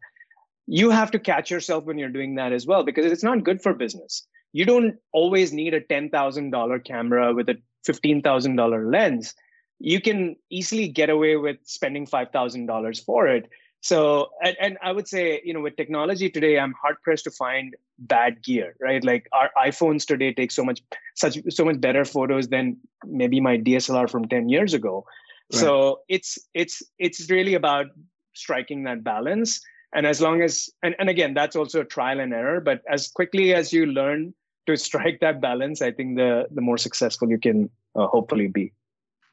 [0.66, 3.62] You have to catch yourself when you're doing that as well, because it's not good
[3.62, 4.26] for business.
[4.52, 9.34] You don't always need a $10,000 camera with a $15,000 lens,
[9.78, 13.48] you can easily get away with spending $5,000 for it.
[13.87, 17.31] So, and, and, I would say, you know, with technology today, I'm hard pressed to
[17.31, 19.05] find bad gear, right?
[19.05, 20.83] Like our iPhones today take so much,
[21.14, 25.05] such, so much better photos than maybe my DSLR from 10 years ago.
[25.53, 25.61] Right.
[25.61, 27.87] So it's, it's, it's really about
[28.35, 29.61] striking that balance.
[29.94, 33.07] And as long as, and, and again, that's also a trial and error, but as
[33.07, 34.35] quickly as you learn
[34.66, 38.72] to strike that balance, I think the the more successful you can uh, hopefully be.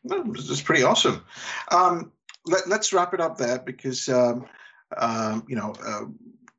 [0.04, 1.24] Well, this is pretty awesome.
[1.72, 2.12] Um,
[2.46, 4.46] let, us wrap it up there because um,
[4.98, 6.06] um, you know uh,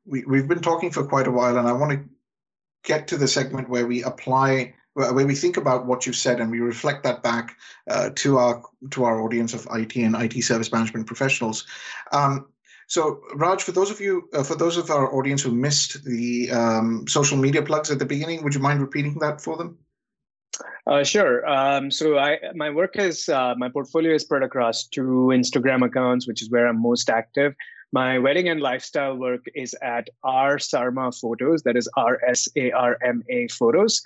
[0.05, 2.09] we we've been talking for quite a while, and I want to
[2.83, 6.49] get to the segment where we apply where we think about what you've said and
[6.49, 7.57] we reflect that back
[7.89, 11.67] uh, to our to our audience of IT and IT service management professionals.
[12.13, 12.47] Um,
[12.87, 16.49] so, Raj, for those of you, uh, for those of our audience who missed the
[16.51, 19.77] um, social media plugs at the beginning, would you mind repeating that for them?
[20.87, 21.47] Uh, sure.
[21.47, 26.27] Um, so, I my work is uh, my portfolio is spread across two Instagram accounts,
[26.27, 27.55] which is where I'm most active.
[27.91, 31.63] My wedding and lifestyle work is at R Sarma Photos.
[31.63, 34.01] That is R S A R M A Photos,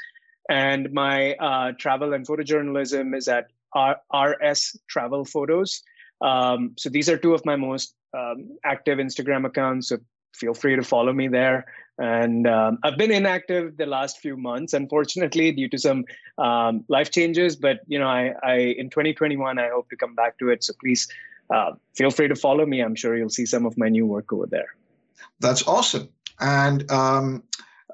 [0.50, 5.82] and my uh, travel and photojournalism is at R S Travel Photos.
[6.22, 9.90] Um, so these are two of my most um, active Instagram accounts.
[9.90, 9.98] So
[10.34, 11.66] feel free to follow me there.
[12.00, 16.06] And um, I've been inactive the last few months, unfortunately, due to some
[16.38, 17.58] um, life changes.
[17.58, 20.64] But you know, I, I, in 2021, I hope to come back to it.
[20.64, 21.10] So please
[21.54, 22.80] uh, feel free to follow me.
[22.80, 24.74] I'm sure you'll see some of my new work over there.
[25.42, 26.08] That's awesome.
[26.40, 27.44] And um,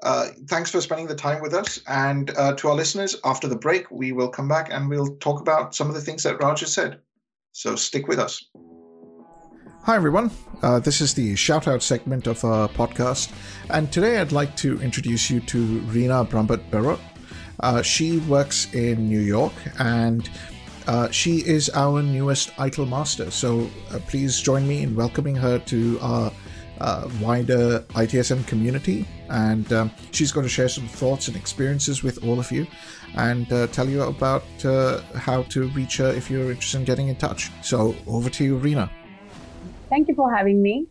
[0.02, 1.80] uh, thanks for spending the time with us.
[1.88, 5.40] And uh, to our listeners, after the break, we will come back and we'll talk
[5.40, 7.00] about some of the things that has said.
[7.52, 8.44] So stick with us.
[9.86, 10.32] Hi, everyone.
[10.62, 13.32] Uh, this is the shout out segment of our podcast.
[13.70, 16.98] And today I'd like to introduce you to Rina Brahmbhatt Berot.
[17.60, 20.28] Uh, she works in New York and
[20.88, 23.30] uh, she is our newest ITIL master.
[23.30, 26.32] So uh, please join me in welcoming her to our
[26.80, 29.06] uh, wider ITSM community.
[29.28, 32.66] And um, she's going to share some thoughts and experiences with all of you
[33.14, 34.42] and uh, tell you about
[35.14, 37.52] how to reach her if you're interested in getting in touch.
[37.62, 38.90] So over to you, Rina.
[39.88, 40.88] Thank you for having me.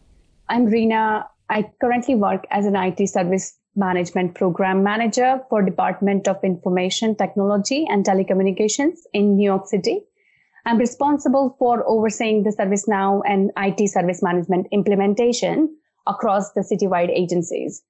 [0.47, 1.27] I'm Rina.
[1.49, 7.85] I currently work as an IT service management program manager for Department of Information Technology
[7.89, 10.01] and Telecommunications in New York City.
[10.65, 15.75] I'm responsible for overseeing the ServiceNow and IT service management implementation
[16.07, 17.83] across the citywide agencies.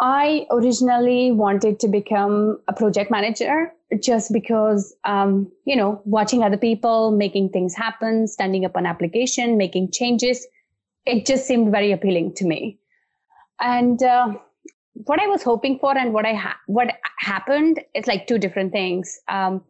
[0.00, 3.72] I originally wanted to become a project manager
[4.02, 9.56] just because, um, you know, watching other people making things happen, standing up on application,
[9.56, 10.46] making changes,
[11.06, 12.78] it just seemed very appealing to me.
[13.60, 14.34] And uh,
[14.94, 18.72] what I was hoping for and what I ha- what happened is like two different
[18.72, 19.18] things.
[19.28, 19.62] Um,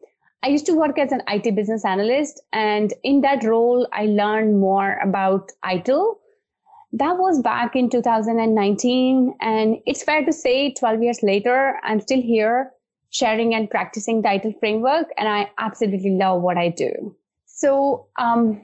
[0.43, 4.61] I used to work as an IT business analyst, and in that role, I learned
[4.61, 6.17] more about ITIL.
[6.93, 12.21] That was back in 2019, and it's fair to say, 12 years later, I'm still
[12.21, 12.71] here
[13.15, 17.17] sharing and practicing ITIL framework, and I absolutely love what I do.
[17.47, 18.61] So um,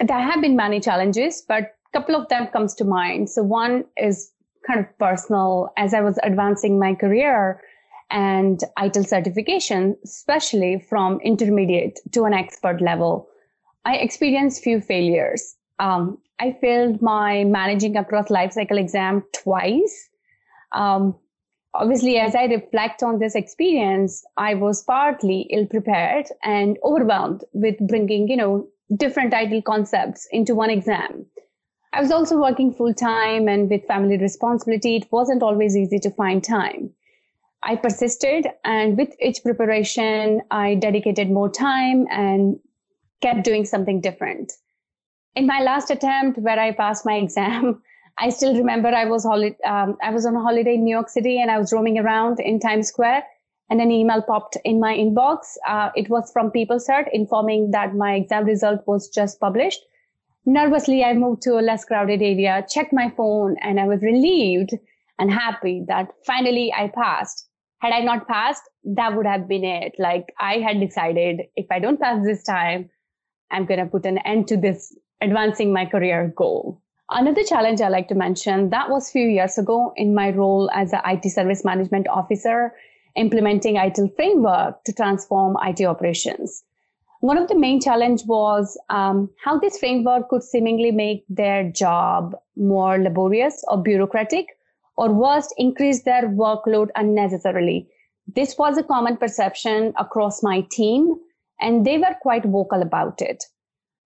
[0.00, 3.28] there have been many challenges, but a couple of them comes to mind.
[3.28, 4.30] So one is
[4.66, 7.60] kind of personal as I was advancing my career
[8.10, 13.28] and ITIL certification, especially from intermediate to an expert level.
[13.84, 15.56] I experienced few failures.
[15.80, 20.08] Um, I failed my managing across lifecycle exam twice.
[20.72, 21.16] Um,
[21.78, 27.76] obviously, as I reflect on this experience, I was partly ill prepared and overwhelmed with
[27.86, 31.26] bringing, you know, different ITIL concepts into one exam.
[31.92, 36.10] I was also working full time and with family responsibility, it wasn't always easy to
[36.10, 36.90] find time.
[37.62, 42.58] I persisted, and with each preparation, I dedicated more time and
[43.20, 44.52] kept doing something different.
[45.34, 47.82] In my last attempt, where I passed my exam,
[48.20, 51.08] I still remember I was holi- um, I was on a holiday in New York
[51.08, 53.24] City, and I was roaming around in Times Square,
[53.70, 55.56] and an email popped in my inbox.
[55.66, 59.80] Uh, it was from PeopleCert informing that my exam result was just published
[60.48, 64.70] Nervously, I moved to a less crowded area, checked my phone, and I was relieved
[65.18, 67.46] and happy that finally I passed.
[67.80, 69.92] Had I not passed, that would have been it.
[69.98, 72.88] Like I had decided if I don't pass this time,
[73.50, 76.80] I'm going to put an end to this advancing my career goal.
[77.10, 80.70] Another challenge I like to mention that was a few years ago in my role
[80.74, 82.74] as an IT service management officer,
[83.16, 86.64] implementing ITIL framework to transform IT operations.
[87.20, 92.36] One of the main challenge was um, how this framework could seemingly make their job
[92.56, 94.46] more laborious or bureaucratic,
[94.98, 97.88] or worst, increase their workload unnecessarily.
[98.26, 101.14] This was a common perception across my team,
[101.58, 103.44] and they were quite vocal about it.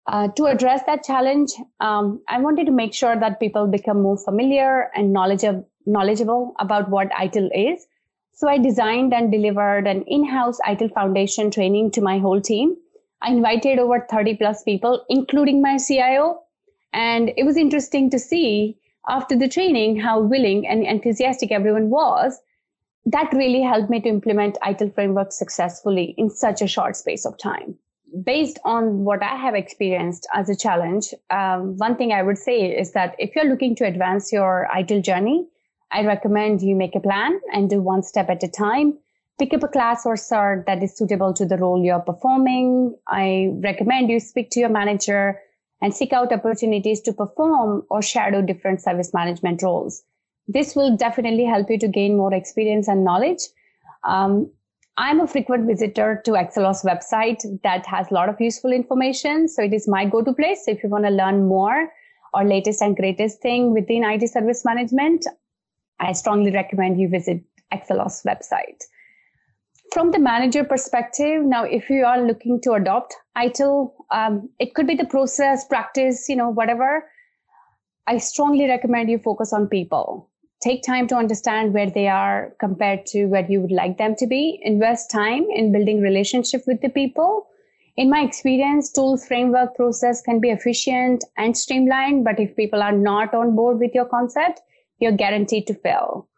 [0.07, 4.19] Uh, to address that challenge, um, I wanted to make sure that people become more
[4.19, 7.87] familiar and knowledgeable, knowledgeable about what ITIL is.
[8.33, 12.77] So I designed and delivered an in-house ITIL Foundation training to my whole team
[13.23, 16.43] I invited over 30 plus people, including my CIO.
[16.93, 18.77] And it was interesting to see
[19.09, 22.41] after the training how willing and enthusiastic everyone was.
[23.07, 27.39] That really helped me to implement ITIL framework successfully in such a short space of
[27.39, 27.77] time.
[28.25, 32.67] Based on what I have experienced as a challenge, um, one thing I would say
[32.67, 35.47] is that if you're looking to advance your ITIL journey,
[35.91, 38.99] I recommend you make a plan and do one step at a time
[39.43, 42.97] pick up a class or cert that is suitable to the role you're performing.
[43.09, 45.41] I recommend you speak to your manager
[45.81, 50.03] and seek out opportunities to perform or shadow different service management roles.
[50.47, 53.41] This will definitely help you to gain more experience and knowledge.
[54.05, 54.51] Um,
[54.97, 59.49] I'm a frequent visitor to Axelos website that has a lot of useful information.
[59.49, 60.67] So it is my go-to place.
[60.67, 61.89] So if you want to learn more
[62.35, 65.27] or latest and greatest thing within IT service management,
[65.99, 68.83] I strongly recommend you visit Axelos website
[69.93, 74.87] from the manager perspective, now if you are looking to adopt ITIL, um, it could
[74.87, 77.05] be the process, practice, you know, whatever.
[78.07, 80.31] I strongly recommend you focus on people.
[80.63, 84.29] Take time to understand where they are compared to where you would like them to
[84.29, 84.61] be.
[84.63, 87.49] Invest time in building relationship with the people.
[87.97, 92.93] In my experience, tools, framework, process can be efficient and streamlined, but if people are
[92.93, 94.61] not on board with your concept,
[95.01, 96.29] you're guaranteed to fail.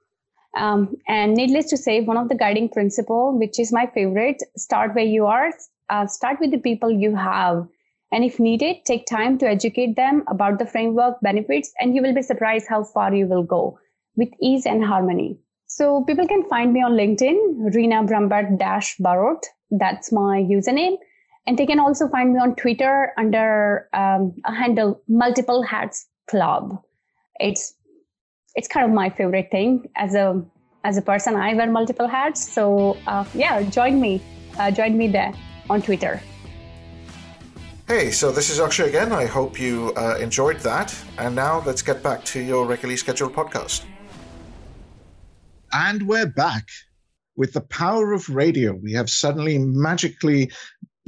[0.57, 4.95] Um, and needless to say, one of the guiding principle, which is my favorite, start
[4.95, 5.53] where you are,
[5.91, 7.69] uh, start with the people you have.
[8.11, 12.15] And if needed, take time to educate them about the framework benefits, and you will
[12.15, 13.79] be surprised how far you will go
[14.17, 15.39] with ease and harmony.
[15.67, 19.45] So people can find me on LinkedIn, Rina Brahmbhatt dash Barot.
[19.71, 20.97] That's my username.
[21.47, 26.81] And they can also find me on Twitter under um, a handle Multiple Hats Club.
[27.41, 27.75] It's
[28.55, 30.43] it's kind of my favorite thing as a
[30.85, 31.35] as a person.
[31.35, 34.23] I wear multiple hats, so uh, yeah, join me,
[34.59, 35.35] uh, join me there
[35.69, 36.21] on Twitter.
[37.87, 39.13] Hey, so this is Akshay again.
[39.13, 40.95] I hope you uh, enjoyed that.
[41.19, 43.85] And now let's get back to your regularly scheduled podcast.
[45.75, 46.69] And we're back.
[47.37, 50.53] With the power of radio, we have suddenly magically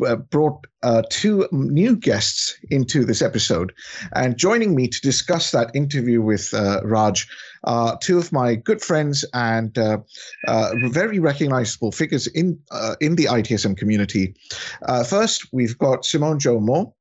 [0.04, 3.72] uh, brought uh, two new guests into this episode.
[4.12, 7.28] And joining me to discuss that interview with uh, Raj
[7.62, 9.98] are two of my good friends and uh,
[10.48, 12.58] uh, very recognizable figures in,
[13.00, 14.34] in the ITSM community.
[15.08, 16.92] first, we've got Simone Jo Moore.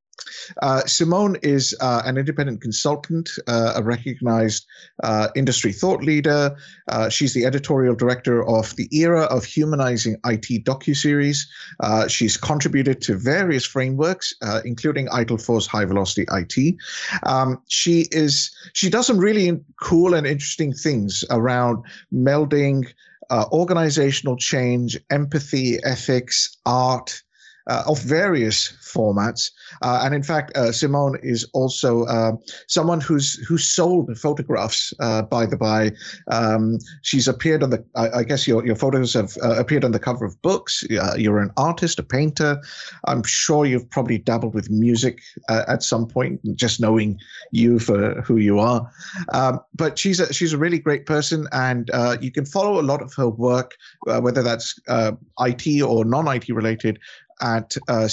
[0.62, 4.66] Uh, Simone is uh, an independent consultant, uh, a recognized
[5.04, 6.56] uh, industry thought leader.
[6.88, 11.46] Uh, she's the editorial director of the Era of Humanizing IT docuseries.
[11.80, 16.76] Uh, she's contributed to various frameworks, including ITIL4's High Velocity IT.
[17.24, 22.86] Um, she is she does some really cool and interesting things around melding
[23.32, 27.24] organizational change, empathy, ethics, art
[27.68, 29.52] uh, of various formats.
[29.82, 32.34] Uh, and in fact, uh, Simone is also uh,
[32.68, 34.94] someone who's who's sold photographs.
[35.00, 35.92] Uh, by the by,
[36.32, 37.84] um, she's appeared on the.
[37.96, 40.84] I, I guess your your photos have uh, appeared on the cover of books.
[41.18, 42.62] you're an artist, a painter.
[43.06, 47.20] I'm sure you've probably dabbled with music at some point, just knowing
[47.52, 48.90] you for who you are.
[49.34, 51.90] Um, but she's a she's a really great person, and
[52.22, 57.00] you can follow a lot of her work, whether that's IT or non-IT related,
[57.42, 58.08] at uh.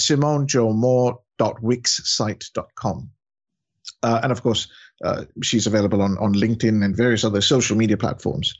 [4.01, 4.67] Uh, and of course,
[5.03, 8.53] uh, she's available on, on LinkedIn and various other social media platforms.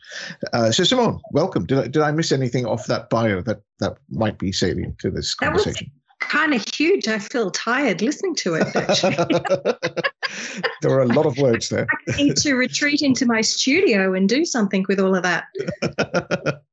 [0.51, 1.65] Uh, so, Simone, welcome.
[1.65, 5.11] Did I, did I miss anything off that bio that, that might be salient to
[5.11, 5.91] this conversation?
[6.33, 7.07] kind of huge.
[7.07, 9.15] I feel tired listening to it, actually.
[10.81, 11.87] there were a lot of words there.
[12.09, 15.45] I need to retreat into my studio and do something with all of that.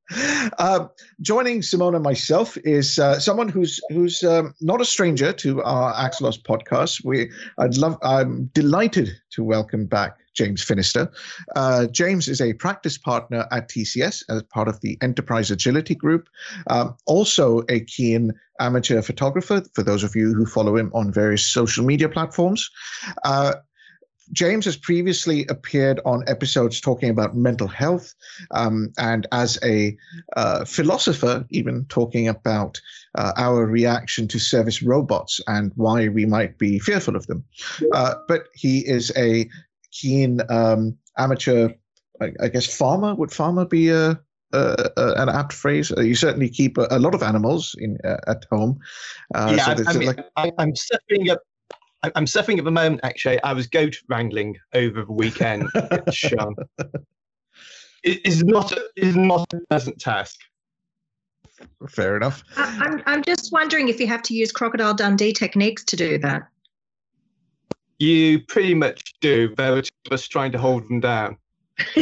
[0.59, 0.89] Uh,
[1.21, 5.95] joining Simone and myself is uh, someone who's who's um, not a stranger to our
[5.95, 7.05] Axelos podcast.
[7.05, 11.13] We, I'd love, I'm delighted to welcome back James Finister.
[11.55, 16.29] Uh, James is a practice partner at TCS as part of the Enterprise Agility Group.
[16.69, 19.63] Um, also a keen amateur photographer.
[19.75, 22.71] For those of you who follow him on various social media platforms.
[24.33, 28.15] James has previously appeared on episodes talking about mental health,
[28.53, 29.97] um, and as a
[30.37, 32.81] uh, philosopher, even talking about
[33.17, 37.45] uh, our reaction to service robots and why we might be fearful of them.
[37.93, 39.49] Uh, but he is a
[39.93, 41.71] keen um, amateur,
[42.21, 43.15] I, I, guess, farmer.
[43.15, 44.21] Would farmer be a,
[44.53, 45.91] a, a an apt phrase?
[45.91, 48.79] Uh, you certainly keep a, lot of animals in uh, at home.
[49.35, 50.25] Uh, yeah, so I, mean, like...
[50.37, 51.41] I, am stepping up
[52.03, 53.01] I'm suffering at the moment.
[53.03, 55.69] Actually, I was goat wrangling over the weekend,
[56.07, 56.57] which um,
[58.03, 60.41] is not is not a pleasant task.
[61.89, 62.43] Fair enough.
[62.57, 66.19] I, I'm I'm just wondering if you have to use crocodile Dundee techniques to do
[66.19, 66.49] that.
[67.99, 69.55] You pretty much do.
[69.57, 71.37] They're just trying to hold them down.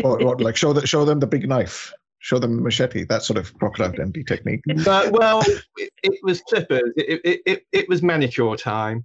[0.00, 1.92] what, what, like show that show them the big knife
[2.24, 4.62] show them the machete, that sort of crocodile Dundee technique.
[4.82, 5.42] But, well,
[5.76, 6.90] it, it was clippers.
[6.96, 9.04] It, it, it, it was manicure time.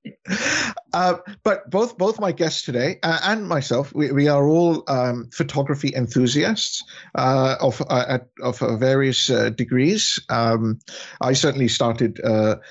[0.93, 5.27] uh, but both both my guests today uh, and myself, we, we are all um,
[5.33, 6.83] photography enthusiasts
[7.15, 10.19] uh, of uh, of various uh, degrees.
[10.29, 10.79] Um,
[11.21, 12.19] I certainly started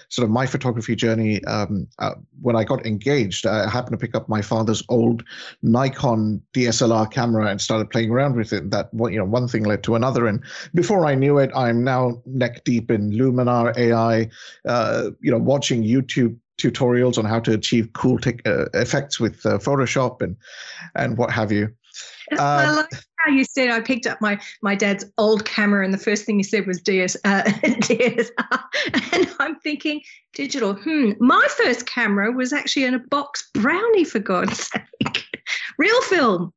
[0.09, 1.89] sort of my photography journey um,
[2.41, 3.47] when I got engaged.
[3.47, 5.25] I happened to pick up my father's old
[5.63, 8.71] Nikon DSLR camera and started playing around with it.
[8.71, 10.43] That you know one thing led to another, and
[10.75, 14.29] before I knew it, I'm now neck deep in Luminar AI.
[15.21, 20.23] you know, watching YouTube tutorials on how to achieve cool uh, effects with uh, Photoshop
[20.23, 20.37] and
[20.95, 21.73] and what have you.
[22.33, 22.91] Uh, I like
[23.25, 26.39] how you said I picked up my my dad's old camera, and the first thing
[26.39, 28.63] you said was DS, uh, DSR,
[29.13, 30.01] and I'm thinking
[30.35, 30.75] digital.
[30.75, 35.27] Hmm, my first camera was actually in a box brownie, for God's sake,
[35.79, 36.53] real film.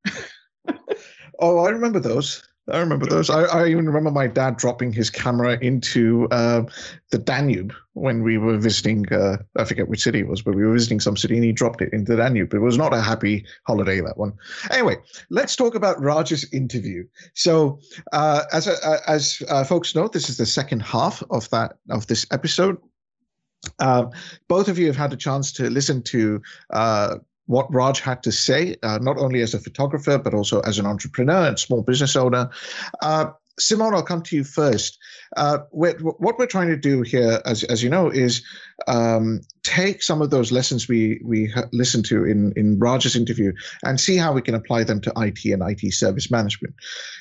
[1.39, 2.47] oh, I remember those.
[2.71, 3.29] I remember those.
[3.29, 6.63] I, I, even remember my dad dropping his camera into uh,
[7.11, 9.11] the Danube when we were visiting.
[9.11, 11.51] Uh, I forget which city it was, but we were visiting some city, and he
[11.51, 12.53] dropped it into the Danube.
[12.53, 14.33] It was not a happy holiday that one.
[14.71, 14.95] Anyway,
[15.29, 17.05] let's talk about Raj's interview.
[17.33, 17.79] So,
[18.13, 22.07] uh, as uh, as uh, folks know, this is the second half of that of
[22.07, 22.77] this episode.
[23.79, 24.11] Um,
[24.47, 28.31] both of you have had a chance to listen to uh, what Raj had to
[28.31, 32.15] say, uh, not only as a photographer, but also as an entrepreneur and small business
[32.15, 32.49] owner.
[33.01, 34.97] Uh, Simone, I'll come to you first.
[35.37, 38.43] Uh, we're, what we're trying to do here, as, as you know, is
[38.87, 43.99] um, take some of those lessons we we listened to in in Raj's interview and
[43.99, 46.73] see how we can apply them to IT and IT service management.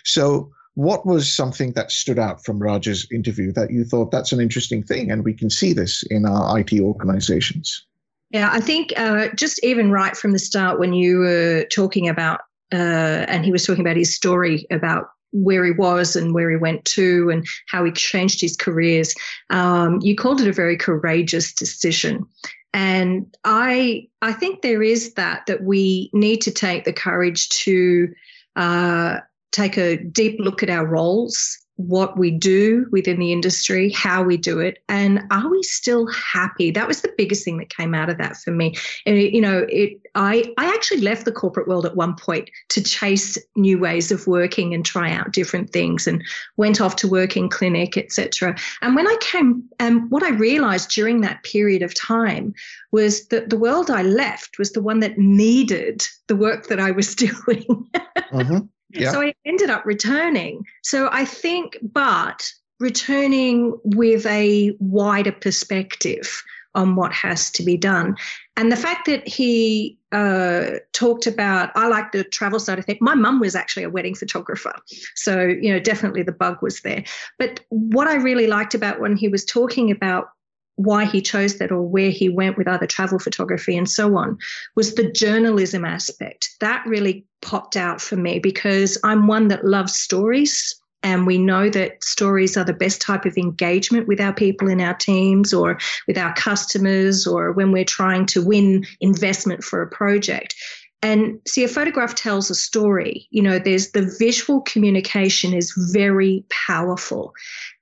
[0.04, 4.40] So, what was something that stood out from Raj's interview that you thought that's an
[4.40, 7.86] interesting thing, and we can see this in our IT organizations?
[8.32, 12.40] Yeah, I think uh, just even right from the start when you were talking about,
[12.72, 16.56] uh, and he was talking about his story about where he was and where he
[16.56, 19.14] went to and how he changed his careers.
[19.50, 22.24] Um, you called it a very courageous decision.
[22.72, 28.08] And I, I think there is that, that we need to take the courage to
[28.56, 29.18] uh,
[29.52, 34.36] take a deep look at our roles what we do within the industry, how we
[34.36, 36.70] do it, and are we still happy?
[36.70, 38.74] That was the biggest thing that came out of that for me.
[39.06, 42.50] And it, you know, it I I actually left the corporate world at one point
[42.70, 46.22] to chase new ways of working and try out different things, and
[46.56, 48.54] went off to work in clinic, etc.
[48.82, 52.54] And when I came, and um, what I realized during that period of time
[52.90, 56.90] was that the world I left was the one that needed the work that I
[56.90, 57.88] was doing.
[58.32, 58.58] mm-hmm.
[58.92, 59.10] Yeah.
[59.10, 60.64] So I ended up returning.
[60.82, 66.42] So I think, but returning with a wider perspective
[66.74, 68.16] on what has to be done.
[68.56, 72.98] And the fact that he uh, talked about, I like the travel side of things.
[73.00, 74.74] My mum was actually a wedding photographer.
[75.14, 77.04] So, you know, definitely the bug was there.
[77.38, 80.30] But what I really liked about when he was talking about
[80.76, 84.38] why he chose that or where he went with other travel photography and so on
[84.74, 86.50] was the journalism aspect.
[86.60, 90.74] That really popped out for me because I'm one that loves stories.
[91.04, 94.80] And we know that stories are the best type of engagement with our people in
[94.80, 99.88] our teams or with our customers or when we're trying to win investment for a
[99.88, 100.54] project.
[101.02, 103.26] And see, a photograph tells a story.
[103.30, 107.34] You know, there's the visual communication is very powerful.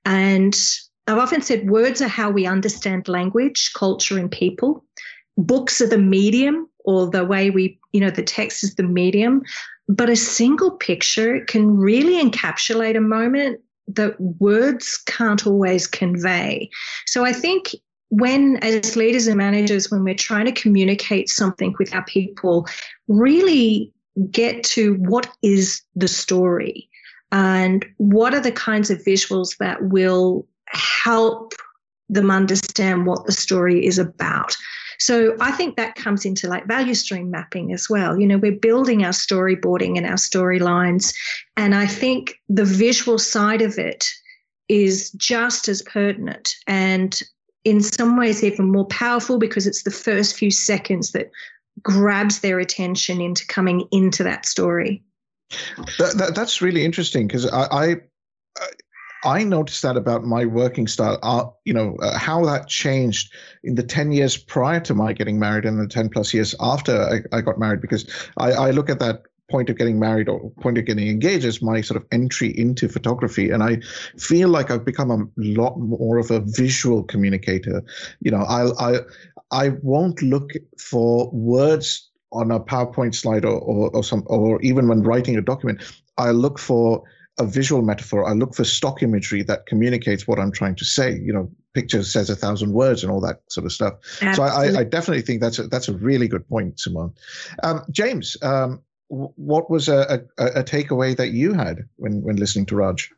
[0.03, 0.59] And
[1.11, 4.85] I've often said words are how we understand language, culture, and people.
[5.37, 9.43] Books are the medium, or the way we, you know, the text is the medium.
[9.89, 16.69] But a single picture can really encapsulate a moment that words can't always convey.
[17.07, 17.75] So I think
[18.07, 22.67] when, as leaders and managers, when we're trying to communicate something with our people,
[23.09, 23.91] really
[24.29, 26.87] get to what is the story
[27.33, 31.53] and what are the kinds of visuals that will help
[32.09, 34.55] them understand what the story is about.
[34.99, 38.19] So I think that comes into like value stream mapping as well.
[38.19, 41.13] You know, we're building our storyboarding and our storylines.
[41.57, 44.05] And I think the visual side of it
[44.69, 47.19] is just as pertinent and
[47.63, 51.31] in some ways even more powerful because it's the first few seconds that
[51.81, 55.03] grabs their attention into coming into that story.
[55.97, 57.95] That, that, that's really interesting because I, I,
[59.23, 61.19] I noticed that about my working style.
[61.21, 65.39] Uh, you know uh, how that changed in the ten years prior to my getting
[65.39, 67.81] married, and the ten plus years after I, I got married.
[67.81, 71.45] Because I, I, look at that point of getting married or point of getting engaged
[71.45, 73.77] as my sort of entry into photography, and I
[74.17, 77.83] feel like I've become a lot more of a visual communicator.
[78.21, 78.99] You know, I I
[79.51, 84.87] I won't look for words on a PowerPoint slide or, or, or some or even
[84.87, 85.81] when writing a document.
[86.17, 87.03] I look for
[87.41, 88.27] a visual metaphor.
[88.27, 91.19] I look for stock imagery that communicates what I'm trying to say.
[91.19, 93.95] You know, picture says a thousand words and all that sort of stuff.
[94.21, 94.35] Absolutely.
[94.35, 97.13] So I, I, definitely think that's a, that's a really good point, Simone.
[97.63, 102.65] Um, James, um, what was a, a, a, takeaway that you had when, when listening
[102.67, 103.09] to Raj?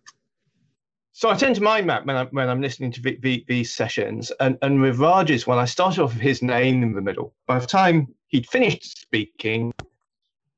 [1.11, 3.71] So I tend to mind map when I'm, when I'm listening to v, v, these
[3.71, 7.33] sessions, and, and with Raj's, when I started off with his name in the middle,
[7.45, 9.73] by the time he'd finished speaking,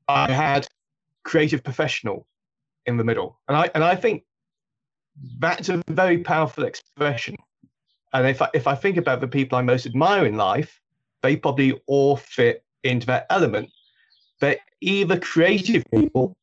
[0.08, 0.66] I had
[1.24, 2.26] creative professional
[2.86, 3.38] in the middle.
[3.48, 4.24] And I and I think
[5.38, 7.36] that's a very powerful expression.
[8.12, 10.80] And if I, if I think about the people I most admire in life,
[11.22, 13.70] they probably all fit into that element.
[14.40, 16.36] They're either creative people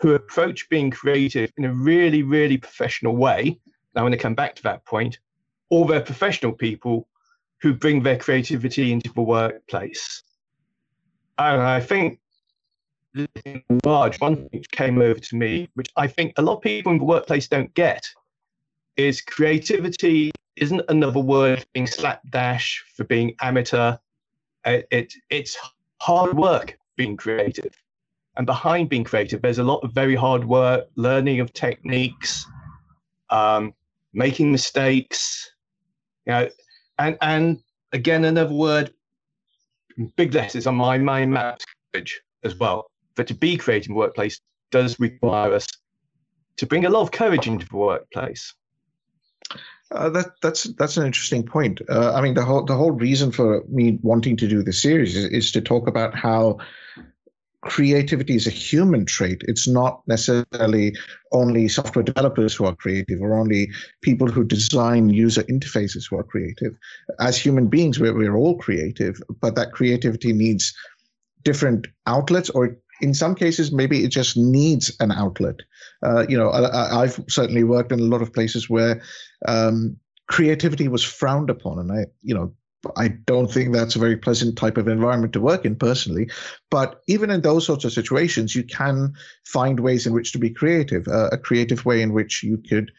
[0.00, 3.60] who approach being creative in a really, really professional way.
[3.94, 5.18] Now, when I come back to that point,
[5.68, 7.08] or they're professional people
[7.60, 10.22] who bring their creativity into the workplace.
[11.38, 12.20] And I think
[13.84, 16.92] large, one thing which came over to me, which I think a lot of people
[16.92, 18.06] in the workplace don't get,
[18.96, 23.96] is creativity isn't another word being slapdash for being amateur.
[24.64, 25.56] It, it, it's
[26.00, 27.74] hard work being creative.
[28.36, 32.46] And behind being creative, there's a lot of very hard work, learning of techniques,
[33.30, 33.74] um,
[34.12, 35.50] making mistakes,
[36.26, 36.48] you know,
[36.98, 38.92] and and again another word,
[40.16, 41.60] big letters on my mind map
[42.44, 44.40] as well but to be creative in the workplace
[44.70, 45.66] does require us
[46.56, 48.54] to bring a lot of courage into the workplace.
[49.92, 51.80] Uh, that that's that's an interesting point.
[51.88, 55.16] Uh, I mean, the whole the whole reason for me wanting to do this series
[55.16, 56.58] is, is to talk about how
[57.62, 59.42] creativity is a human trait.
[59.46, 60.94] It's not necessarily
[61.32, 66.24] only software developers who are creative or only people who design user interfaces who are
[66.24, 66.74] creative.
[67.18, 70.74] As human beings, we're, we're all creative, but that creativity needs
[71.42, 75.56] different outlets or in some cases, maybe it just needs an outlet.
[76.02, 79.02] Uh, you know, I, have certainly worked in a lot of places where
[79.46, 79.96] um,
[80.28, 82.54] creativity was frowned upon, and I, you know,
[82.96, 86.30] I don't think that's a very pleasant type of environment to work in personally.
[86.70, 90.50] But even in those sorts of situations, you can find ways in which to be
[90.50, 92.90] creative, uh, a creative way in which you could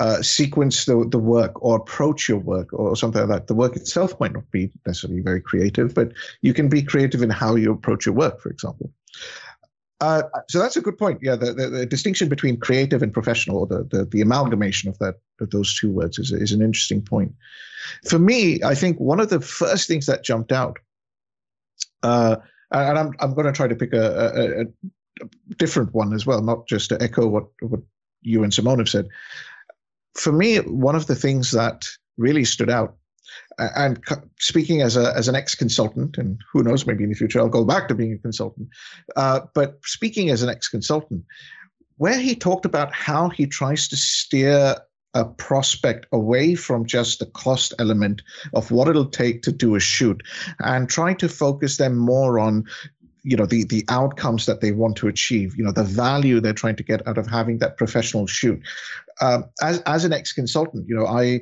[0.00, 3.46] uh, sequence the, the work or approach your work or something like that.
[3.46, 7.30] The work itself might not be necessarily very creative, but you can be creative in
[7.30, 8.90] how you approach your work, for example.
[10.02, 11.20] Uh, so that's a good point.
[11.22, 14.98] Yeah, the, the, the, distinction between creative and professional, or the, the, the amalgamation of
[14.98, 17.32] that of those two words, is is an interesting point.
[18.08, 20.80] For me, I think one of the first things that jumped out,
[22.02, 22.34] uh,
[22.72, 26.42] and I'm I'm going to try to pick a, a, a, different one as well,
[26.42, 27.80] not just to echo what what
[28.22, 29.06] you and Simone have said.
[30.14, 31.86] For me, one of the things that
[32.16, 32.96] really stood out
[33.58, 34.00] and
[34.38, 37.48] speaking as a as an ex consultant, and who knows, maybe in the future I'll
[37.48, 38.68] go back to being a consultant.
[39.16, 41.24] Uh, but speaking as an ex consultant,
[41.96, 44.76] where he talked about how he tries to steer
[45.14, 48.22] a prospect away from just the cost element
[48.54, 50.22] of what it'll take to do a shoot
[50.60, 52.64] and try to focus them more on
[53.22, 56.52] you know the the outcomes that they want to achieve you know the value they're
[56.52, 58.60] trying to get out of having that professional shoot
[59.20, 61.40] um, as as an ex consultant you know i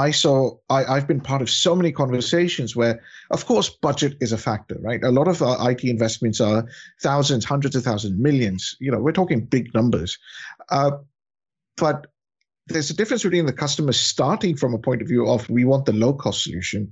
[0.00, 4.32] I saw I, have been part of so many conversations where, of course, budget is
[4.32, 5.02] a factor, right?
[5.04, 6.64] A lot of our IT investments are
[7.02, 8.76] thousands, hundreds of thousands, millions.
[8.80, 10.18] You know, we're talking big numbers.
[10.70, 10.92] Uh,
[11.76, 12.06] but
[12.68, 15.84] there's a difference between the customer starting from a point of view of we want
[15.84, 16.90] the low cost solution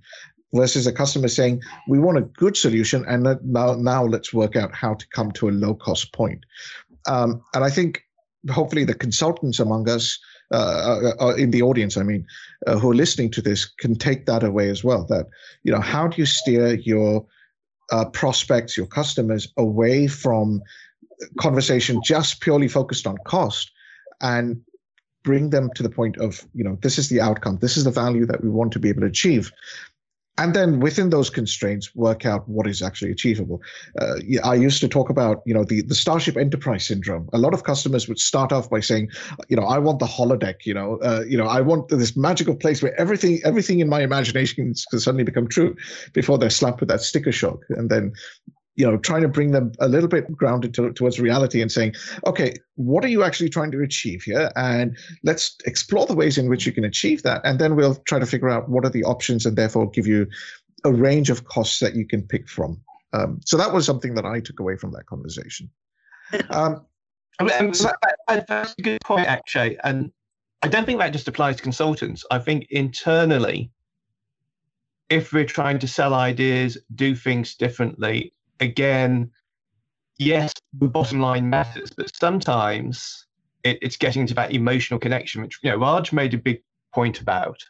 [0.53, 4.75] versus a customer saying we want a good solution and now now let's work out
[4.75, 6.45] how to come to a low cost point.
[7.07, 8.03] Um, and I think
[8.51, 10.19] hopefully the consultants among us
[10.51, 12.27] uh, uh, uh, in the audience, I mean,
[12.67, 15.05] uh, who are listening to this, can take that away as well.
[15.05, 15.27] That
[15.63, 17.27] you know, how do you steer your
[17.93, 20.63] uh, prospects, your customers, away from
[21.39, 23.71] conversation just purely focused on cost,
[24.21, 24.61] and
[25.23, 27.91] bring them to the point of you know, this is the outcome, this is the
[27.91, 29.53] value that we want to be able to achieve,
[30.39, 33.61] and then within those constraints work out what is actually achievable.
[34.01, 34.15] Uh,
[34.45, 37.29] i used to talk about you know the, the starship enterprise syndrome.
[37.33, 39.11] A lot of customers would start off by saying
[39.49, 42.55] you know i want the holodeck you know uh, you know i want this magical
[42.55, 45.77] place where everything everything in my imagination can suddenly become true
[46.13, 47.61] before they're slapped with that sticker shock.
[47.71, 48.13] And then
[48.79, 51.93] you know, trying to bring them a little bit grounded to, towards reality and saying,
[52.27, 54.53] okay, what are you actually trying to achieve here?
[54.55, 57.41] And let's explore the ways in which you can achieve that.
[57.43, 60.29] And then we'll try to figure out what are the options and therefore give you
[60.85, 62.81] a range of costs that you can pick from.
[63.13, 65.69] Um, so that was something that I took away from that conversation.
[66.51, 66.87] Um,
[67.41, 67.85] that's
[68.79, 69.77] a good point, actually.
[69.83, 70.13] And
[70.63, 72.25] I don't think that just applies to consultants.
[72.31, 73.73] I think internally,
[75.11, 79.31] if we're trying to sell ideas, do things differently, again,
[80.19, 83.27] yes, the bottom line matters, but sometimes
[83.65, 86.63] it, it's getting to that emotional connection, which you know Raj made a big
[86.95, 87.63] point about.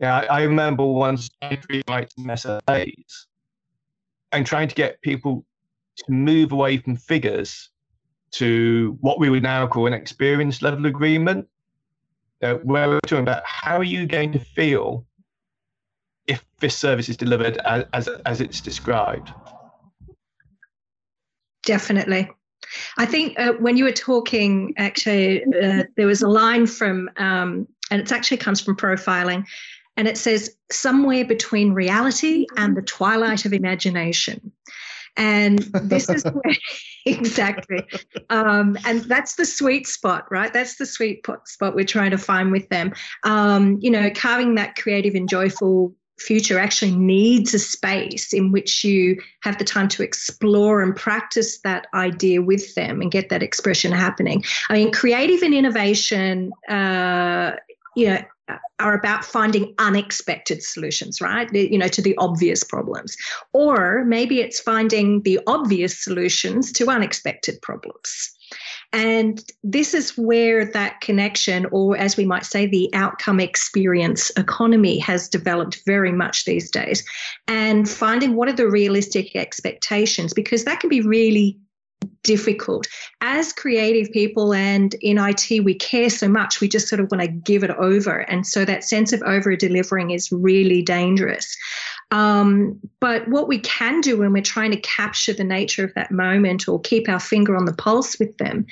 [0.00, 3.26] Yeah, I, I remember once writing SLAs
[4.32, 5.44] and trying to get people
[5.96, 7.70] to move away from figures
[8.32, 11.46] to what we would now call an experience level agreement,
[12.42, 15.06] uh, where we're talking about how are you going to feel
[16.26, 19.32] if this service is delivered as, as, as it's described.
[21.64, 22.30] Definitely.
[22.98, 27.66] I think uh, when you were talking, actually, uh, there was a line from, um,
[27.90, 29.44] and it actually comes from profiling,
[29.96, 34.52] and it says, somewhere between reality and the twilight of imagination.
[35.16, 36.56] And this is where,
[37.04, 37.86] exactly.
[38.30, 40.52] Um, and that's the sweet spot, right?
[40.52, 42.94] That's the sweet spot we're trying to find with them.
[43.22, 48.84] Um, you know, carving that creative and joyful future actually needs a space in which
[48.84, 53.42] you have the time to explore and practice that idea with them and get that
[53.42, 54.42] expression happening.
[54.68, 57.52] I mean, creative and innovation, uh,
[57.96, 58.22] you know,
[58.80, 61.52] are about finding unexpected solutions, right?
[61.52, 63.16] You know, to the obvious problems.
[63.52, 68.36] Or maybe it's finding the obvious solutions to unexpected problems.
[68.92, 74.98] And this is where that connection, or as we might say, the outcome experience economy
[74.98, 77.02] has developed very much these days.
[77.48, 81.58] And finding what are the realistic expectations, because that can be really
[82.22, 82.86] difficult.
[83.20, 87.22] As creative people and in IT, we care so much, we just sort of want
[87.22, 88.20] to give it over.
[88.20, 91.56] And so that sense of over delivering is really dangerous.
[92.10, 96.10] Um, but what we can do when we're trying to capture the nature of that
[96.10, 98.66] moment or keep our finger on the pulse with them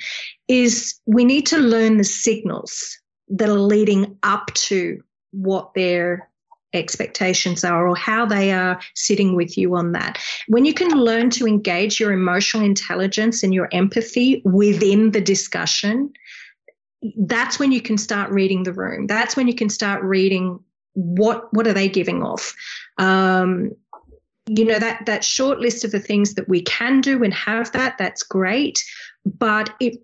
[0.47, 2.97] is we need to learn the signals
[3.29, 5.01] that are leading up to
[5.31, 6.29] what they're
[6.73, 10.17] expectations are or how they are sitting with you on that.
[10.47, 16.11] When you can learn to engage your emotional intelligence and your empathy within the discussion,
[17.17, 19.07] that's when you can start reading the room.
[19.07, 20.59] That's when you can start reading
[20.93, 22.53] what what are they giving off.
[22.97, 23.71] Um,
[24.47, 27.71] you know that that short list of the things that we can do and have
[27.71, 28.83] that that's great
[29.23, 30.01] but it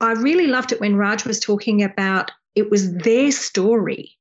[0.00, 4.16] i really loved it when raj was talking about it was their story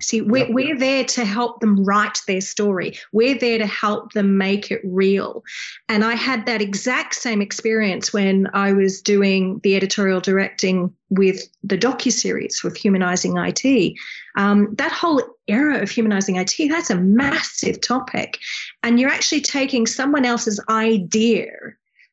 [0.00, 2.98] See, we're, we're there to help them write their story.
[3.12, 5.44] We're there to help them make it real.
[5.88, 11.42] And I had that exact same experience when I was doing the editorial directing with
[11.62, 13.94] the docu-series with Humanizing IT.
[14.36, 18.38] Um, that whole era of humanizing IT, that's a massive topic.
[18.82, 21.50] And you're actually taking someone else's idea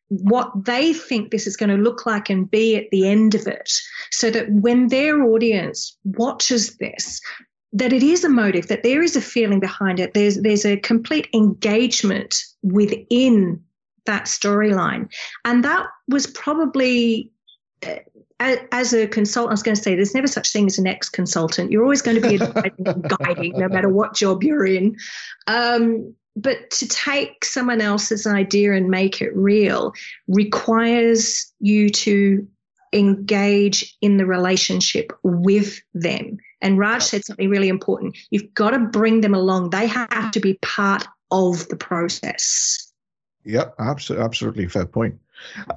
[0.09, 3.45] what they think this is going to look like and be at the end of
[3.45, 3.71] it
[4.11, 7.21] so that when their audience watches this
[7.73, 10.13] that it is a motive, that there is a feeling behind it.
[10.13, 13.61] There's there's a complete engagement within
[14.05, 15.09] that storyline,
[15.45, 17.31] and that was probably.
[17.85, 17.97] Uh,
[18.39, 21.71] as a consultant, I was going to say there's never such thing as an ex-consultant.
[21.71, 22.37] You're always going to be
[23.17, 24.95] guiding, no matter what job you're in.
[25.47, 29.93] Um, but to take someone else's idea and make it real
[30.27, 32.47] requires you to
[32.93, 36.37] engage in the relationship with them.
[36.61, 38.17] And Raj said something really important.
[38.31, 39.69] You've got to bring them along.
[39.69, 42.91] They have to be part of the process.
[43.43, 45.19] Yep, absolutely, absolutely fair point.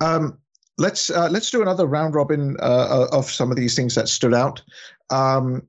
[0.01, 0.39] Um,
[0.79, 4.35] let's uh, let's do another round robin uh, of some of these things that stood
[4.35, 4.63] out.
[5.11, 5.63] Um,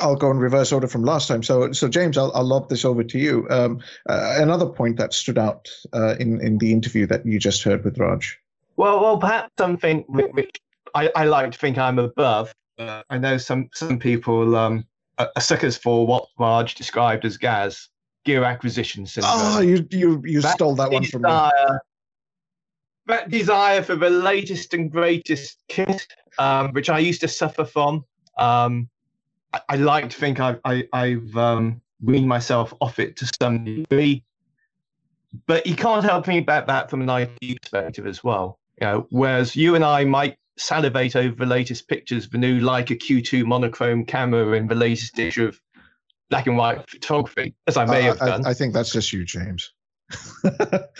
[0.00, 1.42] I'll go in reverse order from last time.
[1.42, 3.46] So, so James, I'll, I'll lob this over to you.
[3.50, 7.62] Um, uh, another point that stood out uh, in in the interview that you just
[7.62, 8.38] heard with Raj.
[8.76, 10.56] Well, well, perhaps something which
[10.94, 14.86] I, I like to think I'm above uh, I know some some people um,
[15.18, 17.88] are, suckers for what Raj described as GAS
[18.24, 19.32] gear acquisition syndrome.
[19.34, 21.30] Oh, you you you that stole that one from me.
[23.06, 26.06] That desire for the latest and greatest kit,
[26.38, 28.04] um, which I used to suffer from.
[28.36, 28.90] Um,
[29.54, 33.64] I, I, like to think I've I, have um, weaned myself off it to some
[33.64, 34.24] degree,
[35.46, 38.58] but you can't help me about that from an IT perspective as well.
[38.78, 42.98] You know, whereas you and I might salivate over the latest pictures the new Leica
[42.98, 45.60] Q2 monochrome camera in the latest issue of
[46.30, 48.46] black and white photography, as I may uh, have done.
[48.46, 49.72] I, I, think that's just you, James.
[50.44, 50.50] no,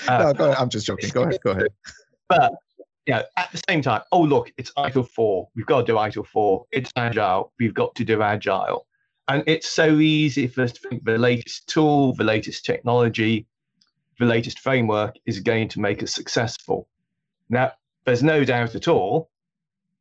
[0.08, 0.56] uh, go ahead.
[0.58, 1.10] I'm just joking.
[1.10, 1.38] Go ahead.
[1.42, 1.68] Go ahead.
[2.28, 2.54] But
[3.06, 5.48] yeah, at the same time, oh look, it's ITIL four.
[5.54, 6.66] We've got to do ITIL four.
[6.72, 7.52] It's agile.
[7.58, 8.86] We've got to do agile.
[9.28, 13.46] And it's so easy for us to think the latest tool, the latest technology,
[14.18, 16.88] the latest framework is going to make us successful.
[17.50, 17.72] Now,
[18.04, 19.30] there's no doubt at all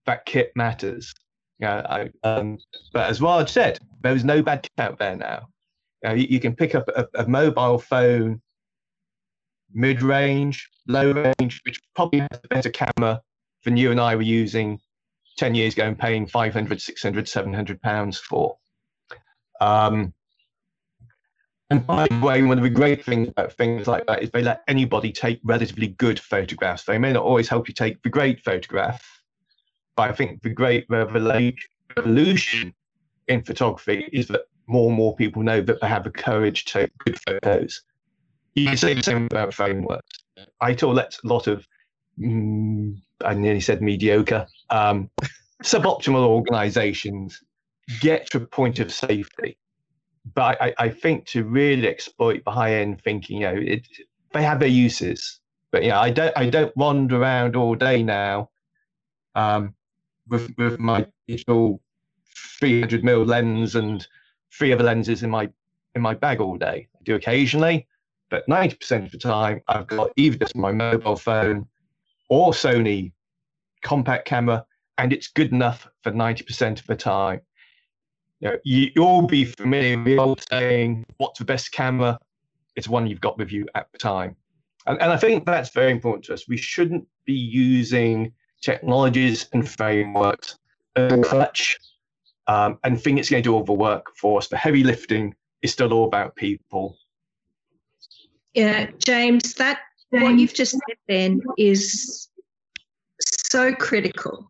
[0.08, 1.14] that kit matters.
[1.60, 2.58] Yeah, um,
[2.94, 5.48] but as Raj said, there's no bad kit out there now.
[6.04, 8.42] You, know, you, you, can pick up a, a mobile phone,
[9.74, 13.22] mid-range, low range, which probably has a better camera
[13.66, 14.80] than you and I were using
[15.38, 18.58] 10 years ago and paying 500, 600, 700 pounds for.
[19.60, 20.14] Um,
[21.70, 24.42] and by the way, one of the great things about things like that is they
[24.42, 26.84] let anybody take relatively good photographs.
[26.84, 29.17] They may not always help you take the great photograph,
[29.98, 32.74] but I think the great revolution
[33.28, 36.74] in photography is that more and more people know that they have the courage to
[36.74, 37.82] take good photos.
[38.54, 40.20] You can say the same about frameworks.
[40.62, 41.68] ITIL lets a lot of,
[42.20, 42.96] mm,
[43.26, 45.10] I nearly said mediocre, um,
[45.64, 47.42] suboptimal organizations
[48.00, 49.58] get to a point of safety.
[50.36, 53.88] But I, I think to really exploit the high end thinking, you know, it,
[54.32, 55.40] they have their uses.
[55.72, 58.50] But yeah, I don't I don't wander around all day now
[59.38, 59.76] um,
[60.30, 61.82] with with my digital
[62.60, 64.08] 300 mil lens and
[64.52, 65.50] three other lenses in my
[65.96, 66.88] in my bag all day.
[66.96, 67.88] I do occasionally,
[68.30, 71.68] but 90% of the time I've got either just my mobile phone
[72.30, 73.12] or Sony
[73.84, 74.66] compact camera,
[74.98, 77.42] and it's good enough for 90% of the time.
[78.40, 82.20] You know, you, will be familiar with the old saying, "What's the best camera?"
[82.76, 84.36] It's one you've got with you at the time,
[84.86, 86.48] and, and I think that's very important to us.
[86.48, 90.58] We shouldn't be using technologies and frameworks
[90.96, 91.78] and clutch
[92.48, 94.48] um, and think it's going to do all the work for us.
[94.48, 96.98] The heavy lifting is still all about people.
[98.54, 99.80] Yeah, James, that
[100.10, 102.30] what you've just said then is
[103.20, 104.50] so critical.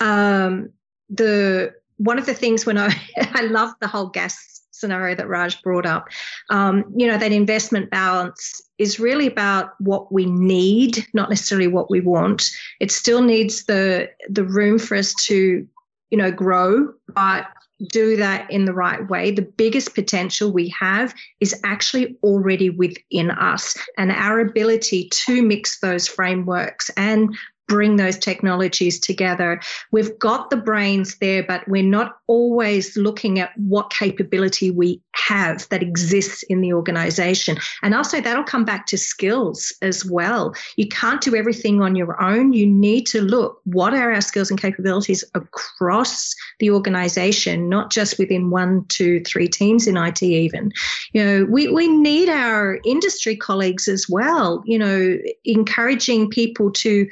[0.00, 0.70] Um,
[1.08, 5.60] the one of the things when I I love the whole gas scenario that Raj
[5.62, 6.08] brought up,
[6.48, 11.90] um, you know, that investment balance is really about what we need, not necessarily what
[11.90, 12.50] we want.
[12.80, 15.66] It still needs the the room for us to,
[16.10, 17.46] you know, grow, but
[17.88, 23.30] do that in the right way, the biggest potential we have is actually already within
[23.30, 27.34] us and our ability to mix those frameworks and
[27.70, 29.60] bring those technologies together.
[29.92, 35.68] We've got the brains there, but we're not always looking at what capability we have
[35.68, 37.58] that exists in the organization.
[37.82, 40.52] And also, that'll come back to skills as well.
[40.74, 42.52] You can't do everything on your own.
[42.52, 48.18] You need to look what are our skills and capabilities across the organization, not just
[48.18, 50.72] within one, two, three teams in IT, even.
[51.12, 57.08] You know, we, we need our industry colleagues as well, you know, encouraging people to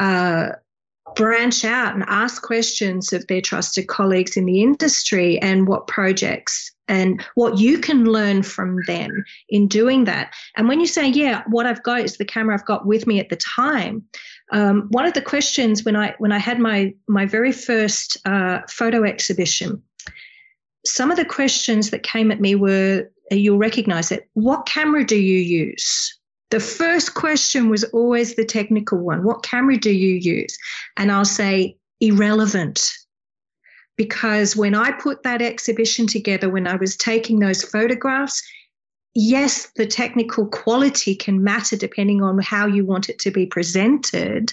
[0.00, 0.52] uh,
[1.14, 6.72] branch out and ask questions of their trusted colleagues in the industry and what projects
[6.88, 10.32] and what you can learn from them in doing that.
[10.56, 13.20] And when you say, yeah, what I've got is the camera I've got with me
[13.20, 14.02] at the time.
[14.52, 18.60] Um, one of the questions when I when I had my my very first uh,
[18.68, 19.80] photo exhibition,
[20.84, 24.28] some of the questions that came at me were, you'll recognize it.
[24.34, 26.19] What camera do you use?
[26.50, 30.56] The first question was always the technical one What camera do you use?
[30.96, 32.92] And I'll say, irrelevant.
[33.96, 38.42] Because when I put that exhibition together, when I was taking those photographs,
[39.14, 44.52] yes, the technical quality can matter depending on how you want it to be presented.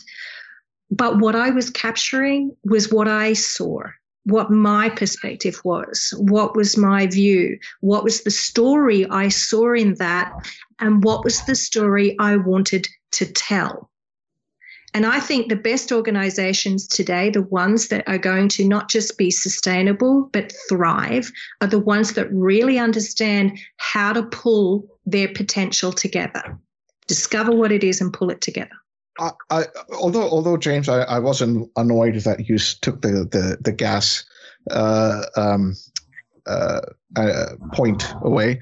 [0.92, 3.84] But what I was capturing was what I saw
[4.28, 9.94] what my perspective was, what was my view, what was the story I saw in
[9.96, 10.34] that,
[10.80, 13.90] and what was the story I wanted to tell.
[14.94, 19.18] And I think the best organizations today, the ones that are going to not just
[19.18, 25.92] be sustainable, but thrive, are the ones that really understand how to pull their potential
[25.92, 26.58] together,
[27.06, 28.72] discover what it is and pull it together.
[29.20, 33.72] I, I, although although James, I, I wasn't annoyed that you took the the the
[33.72, 34.24] gas
[34.72, 35.76] uh, um,
[36.46, 36.82] uh,
[37.16, 38.62] uh, point away.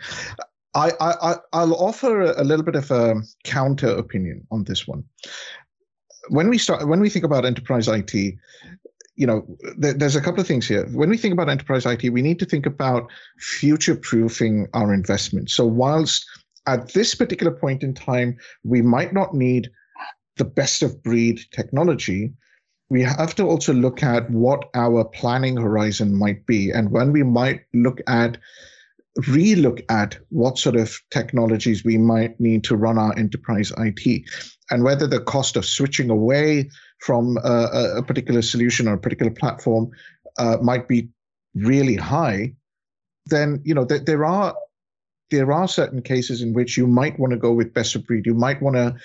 [0.76, 5.04] I, I I'll offer a little bit of a counter opinion on this one.
[6.30, 8.14] When we start, when we think about enterprise IT,
[9.16, 9.46] you know,
[9.78, 10.86] there's a couple of things here.
[10.88, 13.10] When we think about enterprise IT, we need to think about
[13.40, 15.50] future proofing our investment.
[15.50, 16.26] So whilst
[16.68, 19.70] at this particular point in time, we might not need
[20.36, 22.34] the best of breed technology,
[22.90, 27.24] we have to also look at what our planning horizon might be and when we
[27.24, 28.38] might look at
[29.22, 34.24] relook at what sort of technologies we might need to run our enterprise IT
[34.72, 39.32] and whether the cost of switching away from a, a particular solution or a particular
[39.32, 39.90] platform
[40.38, 41.08] uh, might be
[41.54, 42.54] really high,
[43.28, 44.56] then you know th- there are
[45.32, 48.26] there are certain cases in which you might want to go with best of breed.
[48.26, 48.96] You might want to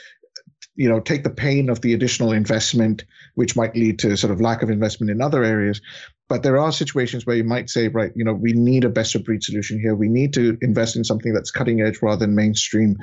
[0.76, 3.04] you know take the pain of the additional investment
[3.34, 5.80] which might lead to sort of lack of investment in other areas.
[6.28, 9.14] But there are situations where you might say right you know we need a best
[9.14, 9.94] of breed solution here.
[9.94, 12.96] We need to invest in something that's cutting edge rather than mainstream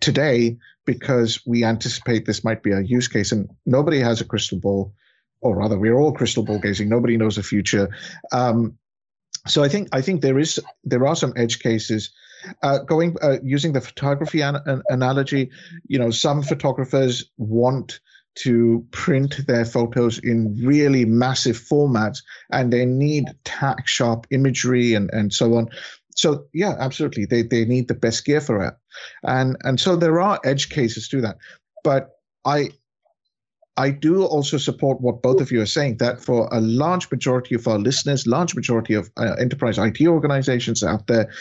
[0.00, 3.32] today because we anticipate this might be a use case.
[3.32, 4.92] And nobody has a crystal ball
[5.42, 6.88] or rather we're all crystal ball gazing.
[6.88, 7.88] Nobody knows the future.
[8.32, 8.78] Um,
[9.46, 12.10] so i think i think there is there are some edge cases
[12.62, 15.50] uh, going uh, using the photography an- an analogy,
[15.86, 18.00] you know, some photographers want
[18.36, 22.22] to print their photos in really massive formats
[22.52, 25.68] and they need tack sharp imagery and, and so on.
[26.14, 27.24] So yeah, absolutely.
[27.24, 28.74] They they need the best gear for it.
[29.22, 31.38] And and so there are edge cases to that.
[31.82, 32.10] But
[32.44, 32.70] I
[33.76, 37.54] I do also support what both of you are saying that for a large majority
[37.54, 41.32] of our listeners, large majority of uh, enterprise IT organizations out there,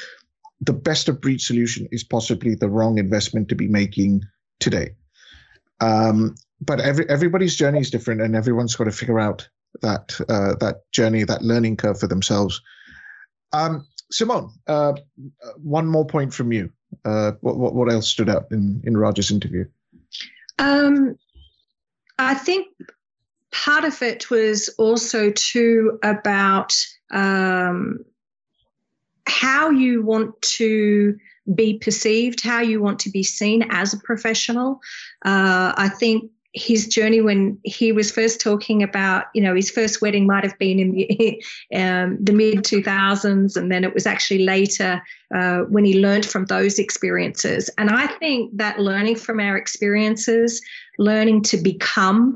[0.61, 4.23] the best of breed solution is possibly the wrong investment to be making
[4.59, 4.95] today.
[5.79, 9.47] Um, but every everybody's journey is different, and everyone's got to figure out
[9.81, 12.61] that uh, that journey, that learning curve for themselves.
[13.53, 14.93] Um, Simone, uh,
[15.57, 16.69] one more point from you.
[17.05, 19.65] Uh, what, what what else stood out in in Raj's interview?
[20.57, 21.17] Um,
[22.17, 22.67] I think
[23.51, 26.75] part of it was also too about
[27.11, 28.03] um,
[29.29, 31.17] how you want to
[31.55, 34.81] be perceived, how you want to be seen as a professional.
[35.25, 40.01] Uh, I think his journey when he was first talking about, you know, his first
[40.01, 41.43] wedding might have been in the,
[41.75, 45.01] um, the mid 2000s, and then it was actually later
[45.33, 47.69] uh, when he learned from those experiences.
[47.77, 50.61] And I think that learning from our experiences,
[50.97, 52.35] learning to become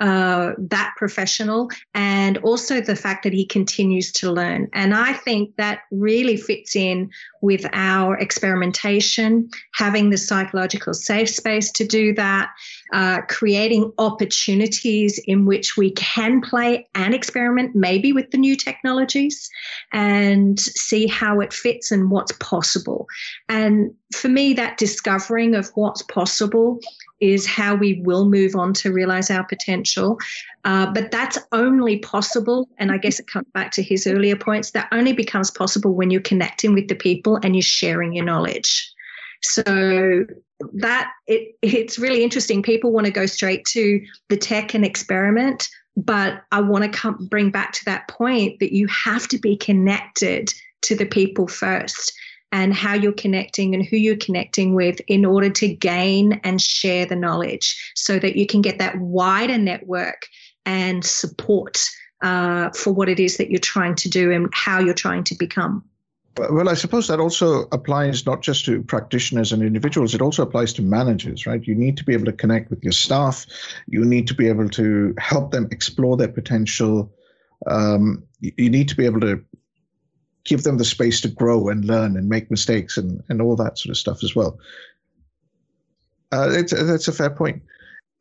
[0.00, 4.68] uh, that professional and also the fact that he continues to learn.
[4.72, 7.10] And I think that really fits in
[7.42, 12.50] with our experimentation, having the psychological safe space to do that,
[12.92, 19.50] uh, creating opportunities in which we can play and experiment, maybe with the new technologies,
[19.92, 23.06] and see how it fits and what's possible.
[23.48, 26.78] And for me, that discovering of what's possible
[27.20, 30.18] is how we will move on to realize our potential.
[30.64, 34.72] Uh, but that's only possible, and I guess it comes back to his earlier points,
[34.72, 38.90] that only becomes possible when you're connecting with the people and you're sharing your knowledge.
[39.42, 40.24] So
[40.74, 42.62] that it it's really interesting.
[42.62, 47.26] People want to go straight to the tech and experiment, but I want to come
[47.28, 50.52] bring back to that point that you have to be connected
[50.82, 52.12] to the people first
[52.52, 57.06] and how you're connecting and who you're connecting with in order to gain and share
[57.06, 60.26] the knowledge so that you can get that wider network
[60.66, 61.82] and support
[62.22, 65.34] uh, for what it is that you're trying to do and how you're trying to
[65.34, 65.82] become.
[66.38, 70.72] Well, I suppose that also applies not just to practitioners and individuals, it also applies
[70.74, 71.66] to managers, right?
[71.66, 73.44] You need to be able to connect with your staff.
[73.86, 77.12] You need to be able to help them explore their potential.
[77.66, 79.44] Um, you need to be able to
[80.44, 83.78] give them the space to grow and learn and make mistakes and, and all that
[83.78, 84.58] sort of stuff as well.
[86.32, 87.62] Uh, it's, that's a fair point.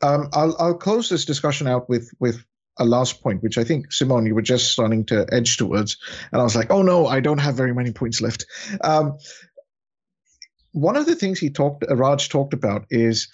[0.01, 2.43] Um, I'll, I'll close this discussion out with, with
[2.81, 5.97] a last point, which I think, Simone, you were just starting to edge towards.
[6.31, 8.45] And I was like, oh no, I don't have very many points left.
[8.81, 9.17] Um,
[10.73, 13.27] one of the things he talked, Raj talked about is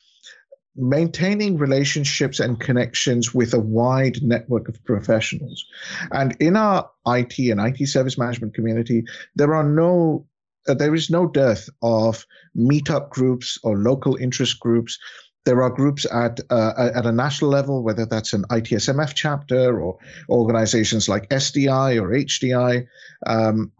[0.75, 5.65] maintaining relationships and connections with a wide network of professionals.
[6.11, 9.03] And in our IT and IT service management community,
[9.35, 10.27] there are no
[10.67, 12.25] uh, there is no dearth of
[12.55, 14.99] meetup groups or local interest groups.
[15.47, 19.97] There are groups at uh, at a national level, whether that's an ITSMF chapter or
[20.27, 22.85] organizations like SDI or HDI.
[23.25, 23.71] Um,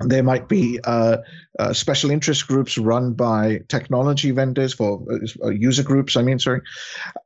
[0.00, 1.16] there might be uh,
[1.58, 5.02] uh, special interest groups run by technology vendors for
[5.42, 6.14] uh, user groups.
[6.14, 6.60] I mean, sorry.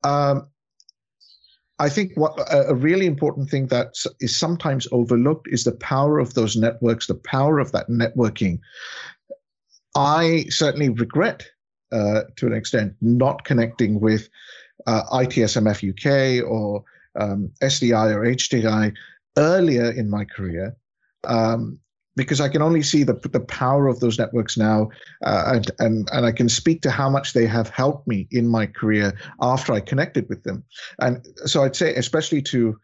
[0.04, 0.46] Um,
[1.80, 6.34] I think what a really important thing that is sometimes overlooked is the power of
[6.34, 8.60] those networks, the power of that networking.
[9.96, 11.48] I certainly regret,
[11.93, 14.28] uh, to an extent, not connecting with
[14.86, 16.84] uh, ITSMF UK or
[17.18, 18.95] um, SDI or HDI
[19.38, 20.76] earlier in my career.
[21.24, 21.78] Um,
[22.14, 24.90] because I can only see the the power of those networks now,
[25.24, 28.49] uh, and and and I can speak to how much they have helped me in
[28.49, 30.62] my career after I connected with them.
[31.01, 32.78] And so I'd say, especially to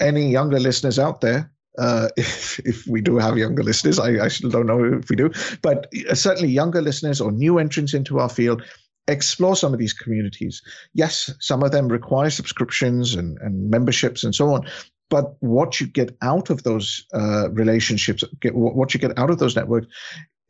[0.00, 1.50] any younger listeners out there,
[1.80, 5.16] uh, if if we do have younger listeners, I, I still don't know if we
[5.16, 5.30] do,
[5.62, 8.62] but certainly younger listeners or new entrants into our field,
[9.08, 10.62] explore some of these communities.
[10.94, 14.66] Yes, some of them require subscriptions and, and memberships and so on,
[15.08, 19.38] but what you get out of those uh, relationships, get, what you get out of
[19.38, 19.88] those networks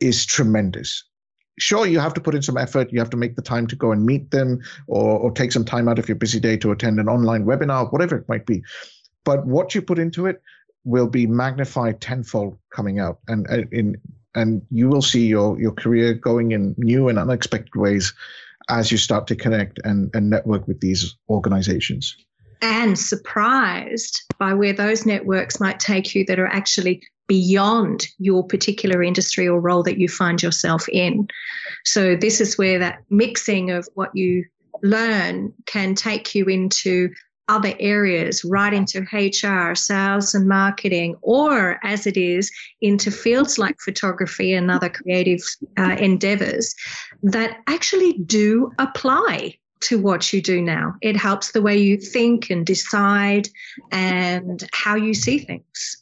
[0.01, 1.03] is tremendous.
[1.59, 2.93] Sure, you have to put in some effort.
[2.93, 5.65] You have to make the time to go and meet them or, or take some
[5.65, 8.63] time out of your busy day to attend an online webinar, whatever it might be.
[9.25, 10.41] But what you put into it
[10.85, 13.19] will be magnified tenfold coming out.
[13.29, 14.01] And uh, in
[14.35, 18.15] and you will see your, your career going in new and unexpected ways
[18.69, 22.17] as you start to connect and, and network with these organizations
[22.63, 29.03] and surprised by where those networks might take you that are actually beyond your particular
[29.03, 31.29] industry or role that you find yourself in.
[31.85, 34.45] So, this is where that mixing of what you
[34.83, 37.11] learn can take you into
[37.51, 43.77] other areas, right into HR, sales, and marketing, or as it is, into fields like
[43.81, 45.43] photography and other creative
[45.77, 46.75] uh, endeavors
[47.23, 50.95] that actually do apply to what you do now.
[51.01, 53.49] It helps the way you think and decide
[53.91, 56.00] and how you see things.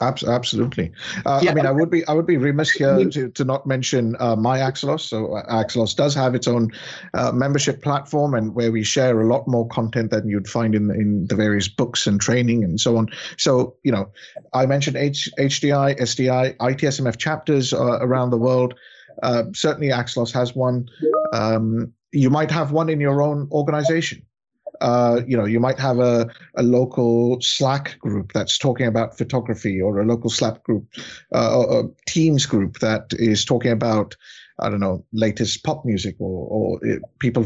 [0.00, 0.92] Absolutely.
[1.26, 1.50] Uh, yeah.
[1.50, 4.36] I mean, I would be I would be remiss here to, to not mention uh,
[4.36, 5.00] my Axelos.
[5.00, 6.70] So uh, Axelos does have its own
[7.14, 10.90] uh, membership platform, and where we share a lot more content than you'd find in
[10.90, 13.08] in the various books and training and so on.
[13.38, 14.10] So you know,
[14.52, 18.74] I mentioned H, HDI, SDI, ITSMF chapters uh, around the world.
[19.22, 20.88] Uh, certainly, Axelos has one.
[21.32, 24.22] Um, you might have one in your own organization.
[24.80, 29.80] Uh, you know, you might have a, a local Slack group that's talking about photography,
[29.80, 30.86] or a local Slack group,
[31.34, 34.16] uh, a Teams group that is talking about,
[34.60, 37.44] I don't know, latest pop music, or, or people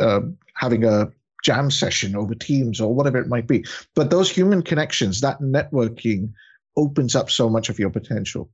[0.00, 0.20] uh,
[0.54, 1.08] having a
[1.44, 3.64] jam session over Teams, or whatever it might be.
[3.94, 6.32] But those human connections, that networking,
[6.76, 8.50] opens up so much of your potential.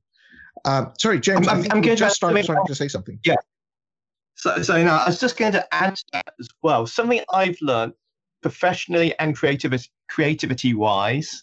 [0.63, 3.19] Uh, sorry, James, I'm, I I'm you just started, starting to say something.
[3.23, 3.35] Yeah,
[4.35, 6.85] so, so now I was just going to add to that as well.
[6.85, 7.93] Something I've learned
[8.45, 11.41] professionally and creativity, creativity wise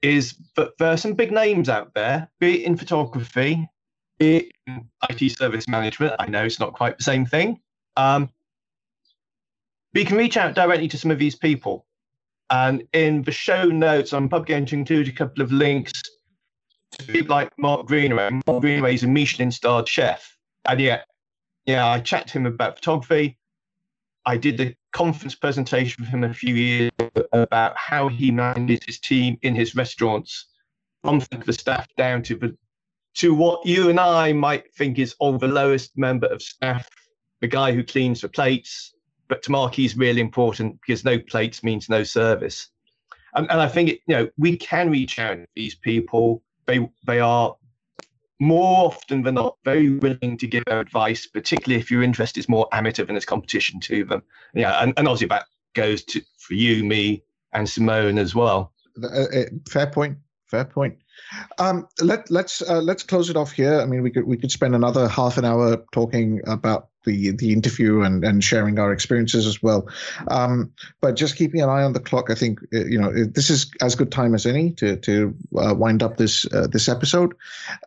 [0.00, 3.68] is that there are some big names out there, be it in photography,
[4.18, 4.48] in
[5.10, 6.14] IT service management.
[6.18, 7.60] I know it's not quite the same thing.
[7.98, 8.30] Um,
[9.92, 11.84] but you can reach out directly to some of these people.
[12.48, 15.92] And in the show notes, I'm probably going to include a couple of links
[16.92, 18.30] to people like Mark Greenaway.
[18.46, 20.38] Mark Greenaway is a Michelin starred chef.
[20.64, 21.02] And yeah,
[21.66, 23.36] yeah, I chat to him about photography.
[24.26, 26.90] I did a conference presentation with him a few years
[27.32, 30.46] about how he manages his team in his restaurants,
[31.02, 32.56] from the staff down to the
[33.14, 36.88] to what you and I might think is all the lowest member of staff,
[37.40, 38.94] the guy who cleans the plates.
[39.28, 42.68] But to Mark, he's really important because no plates means no service.
[43.34, 46.42] And, and I think it, you know we can reach out to these people.
[46.66, 47.56] They they are
[48.40, 52.48] more often than not very willing to give their advice, particularly if your interest is
[52.48, 54.22] more amateur than it's competition to them.
[54.54, 57.22] Yeah, and, and obviously that goes to for you, me,
[57.52, 58.72] and Simone as well.
[59.02, 60.18] Uh, uh, fair point.
[60.46, 60.98] Fair point.
[61.58, 63.80] Um, let let's uh, let's close it off here.
[63.80, 67.52] I mean, we could we could spend another half an hour talking about the the
[67.52, 69.88] interview and and sharing our experiences as well.
[70.28, 73.50] Um, but just keeping an eye on the clock, I think uh, you know this
[73.50, 77.34] is as good time as any to to uh, wind up this uh, this episode.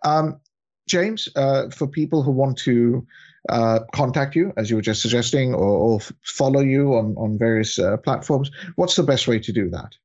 [0.03, 0.39] Um,
[0.87, 3.05] James, uh, for people who want to
[3.49, 7.79] uh, contact you, as you were just suggesting, or, or follow you on on various
[7.79, 9.95] uh, platforms, what's the best way to do that?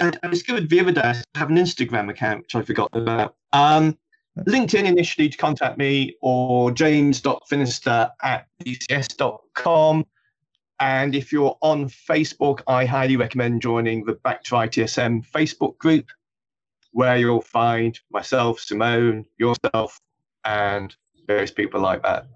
[0.00, 3.36] I, I discovered the I have an Instagram account which I forgot about.
[3.52, 3.98] Um,
[4.38, 10.06] LinkedIn initially to contact me or james.finister at bcs.com.
[10.78, 16.06] And if you're on Facebook, I highly recommend joining the Back to ITSM Facebook group,
[16.92, 20.00] where you'll find myself, Simone, yourself,
[20.44, 20.94] and
[21.26, 22.26] various people like that.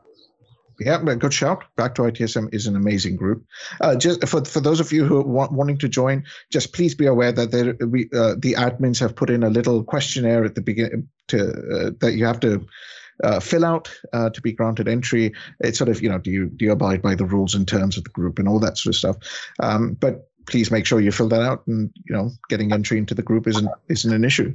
[0.81, 1.65] Yeah, good shout.
[1.77, 3.45] Back to ITSM is an amazing group.
[3.81, 6.95] Uh, just for for those of you who are want, wanting to join, just please
[6.95, 10.57] be aware that there, we, uh, the admins have put in a little questionnaire at
[10.57, 12.67] the beginning to uh, that you have to
[13.23, 15.33] uh, fill out uh, to be granted entry.
[15.61, 17.97] It's sort of you know do you do you abide by the rules and terms
[17.97, 19.17] of the group and all that sort of stuff.
[19.61, 23.15] Um, but please make sure you fill that out, and you know getting entry into
[23.15, 24.55] the group isn't isn't an issue.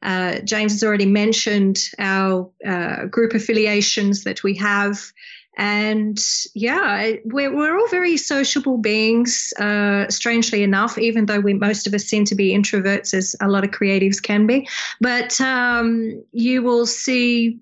[0.01, 5.11] Uh, James has already mentioned our uh, group affiliations that we have.
[5.57, 6.17] And
[6.55, 11.93] yeah, we're, we're all very sociable beings, uh, strangely enough, even though we most of
[11.93, 14.69] us seem to be introverts, as a lot of creatives can be.
[15.01, 17.59] But um, you will see,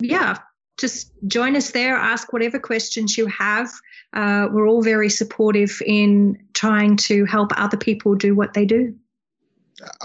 [0.00, 0.38] yeah,
[0.78, 3.70] just join us there, ask whatever questions you have.
[4.12, 8.94] Uh, we're all very supportive in trying to help other people do what they do.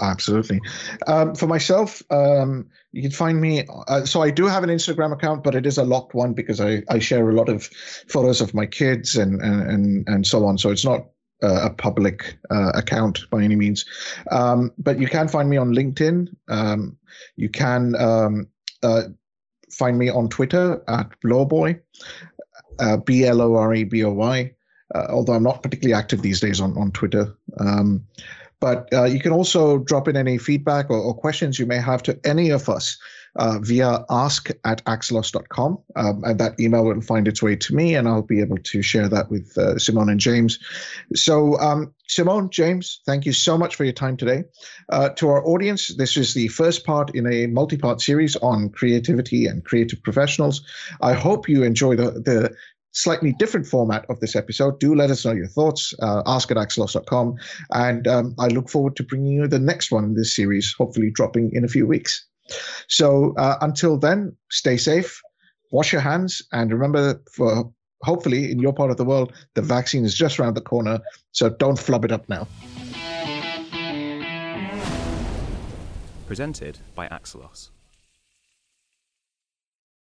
[0.00, 0.60] Absolutely.
[1.06, 3.66] Um, for myself, um, you can find me.
[3.88, 6.60] Uh, so I do have an Instagram account, but it is a locked one because
[6.60, 7.64] I, I share a lot of
[8.08, 10.58] photos of my kids and and and, and so on.
[10.58, 11.06] So it's not
[11.42, 13.86] uh, a public uh, account by any means.
[14.30, 16.28] Um, but you can find me on LinkedIn.
[16.48, 16.98] Um,
[17.36, 18.48] you can um,
[18.82, 19.04] uh,
[19.72, 21.80] find me on Twitter at Bloreboy,
[22.78, 24.52] uh, B L O R E B O Y.
[24.94, 27.34] Uh, although I'm not particularly active these days on on Twitter.
[27.58, 28.06] Um,
[28.60, 32.00] but uh, you can also drop in any feedback or, or, questions you may have
[32.04, 32.96] to any of us
[33.36, 35.78] uh, via ask at axelos.com.
[35.96, 38.82] Um, and that email will find its way to me, and I'll be able to
[38.82, 40.58] share that with uh, Simone and James.
[41.14, 44.44] So, um, Simone, James, thank you so much for your time today.
[44.90, 48.68] Uh, to our audience, this is the first part in a multi part series on
[48.70, 50.62] creativity and creative professionals.
[51.00, 52.54] I hope you enjoy the, the
[52.92, 54.78] slightly different format of this episode.
[54.78, 55.94] Do let us know your thoughts.
[56.00, 57.36] Uh, ask at axelos.com.
[57.70, 61.10] And um, I look forward to bringing you the next one in this series, hopefully
[61.10, 62.26] dropping in a few weeks.
[62.88, 65.20] So uh, until then, stay safe,
[65.70, 67.72] wash your hands, and remember for
[68.02, 71.00] hopefully in your part of the world, the vaccine is just around the corner.
[71.32, 72.46] So don't flub it up now.
[76.26, 77.70] Presented by Axelos.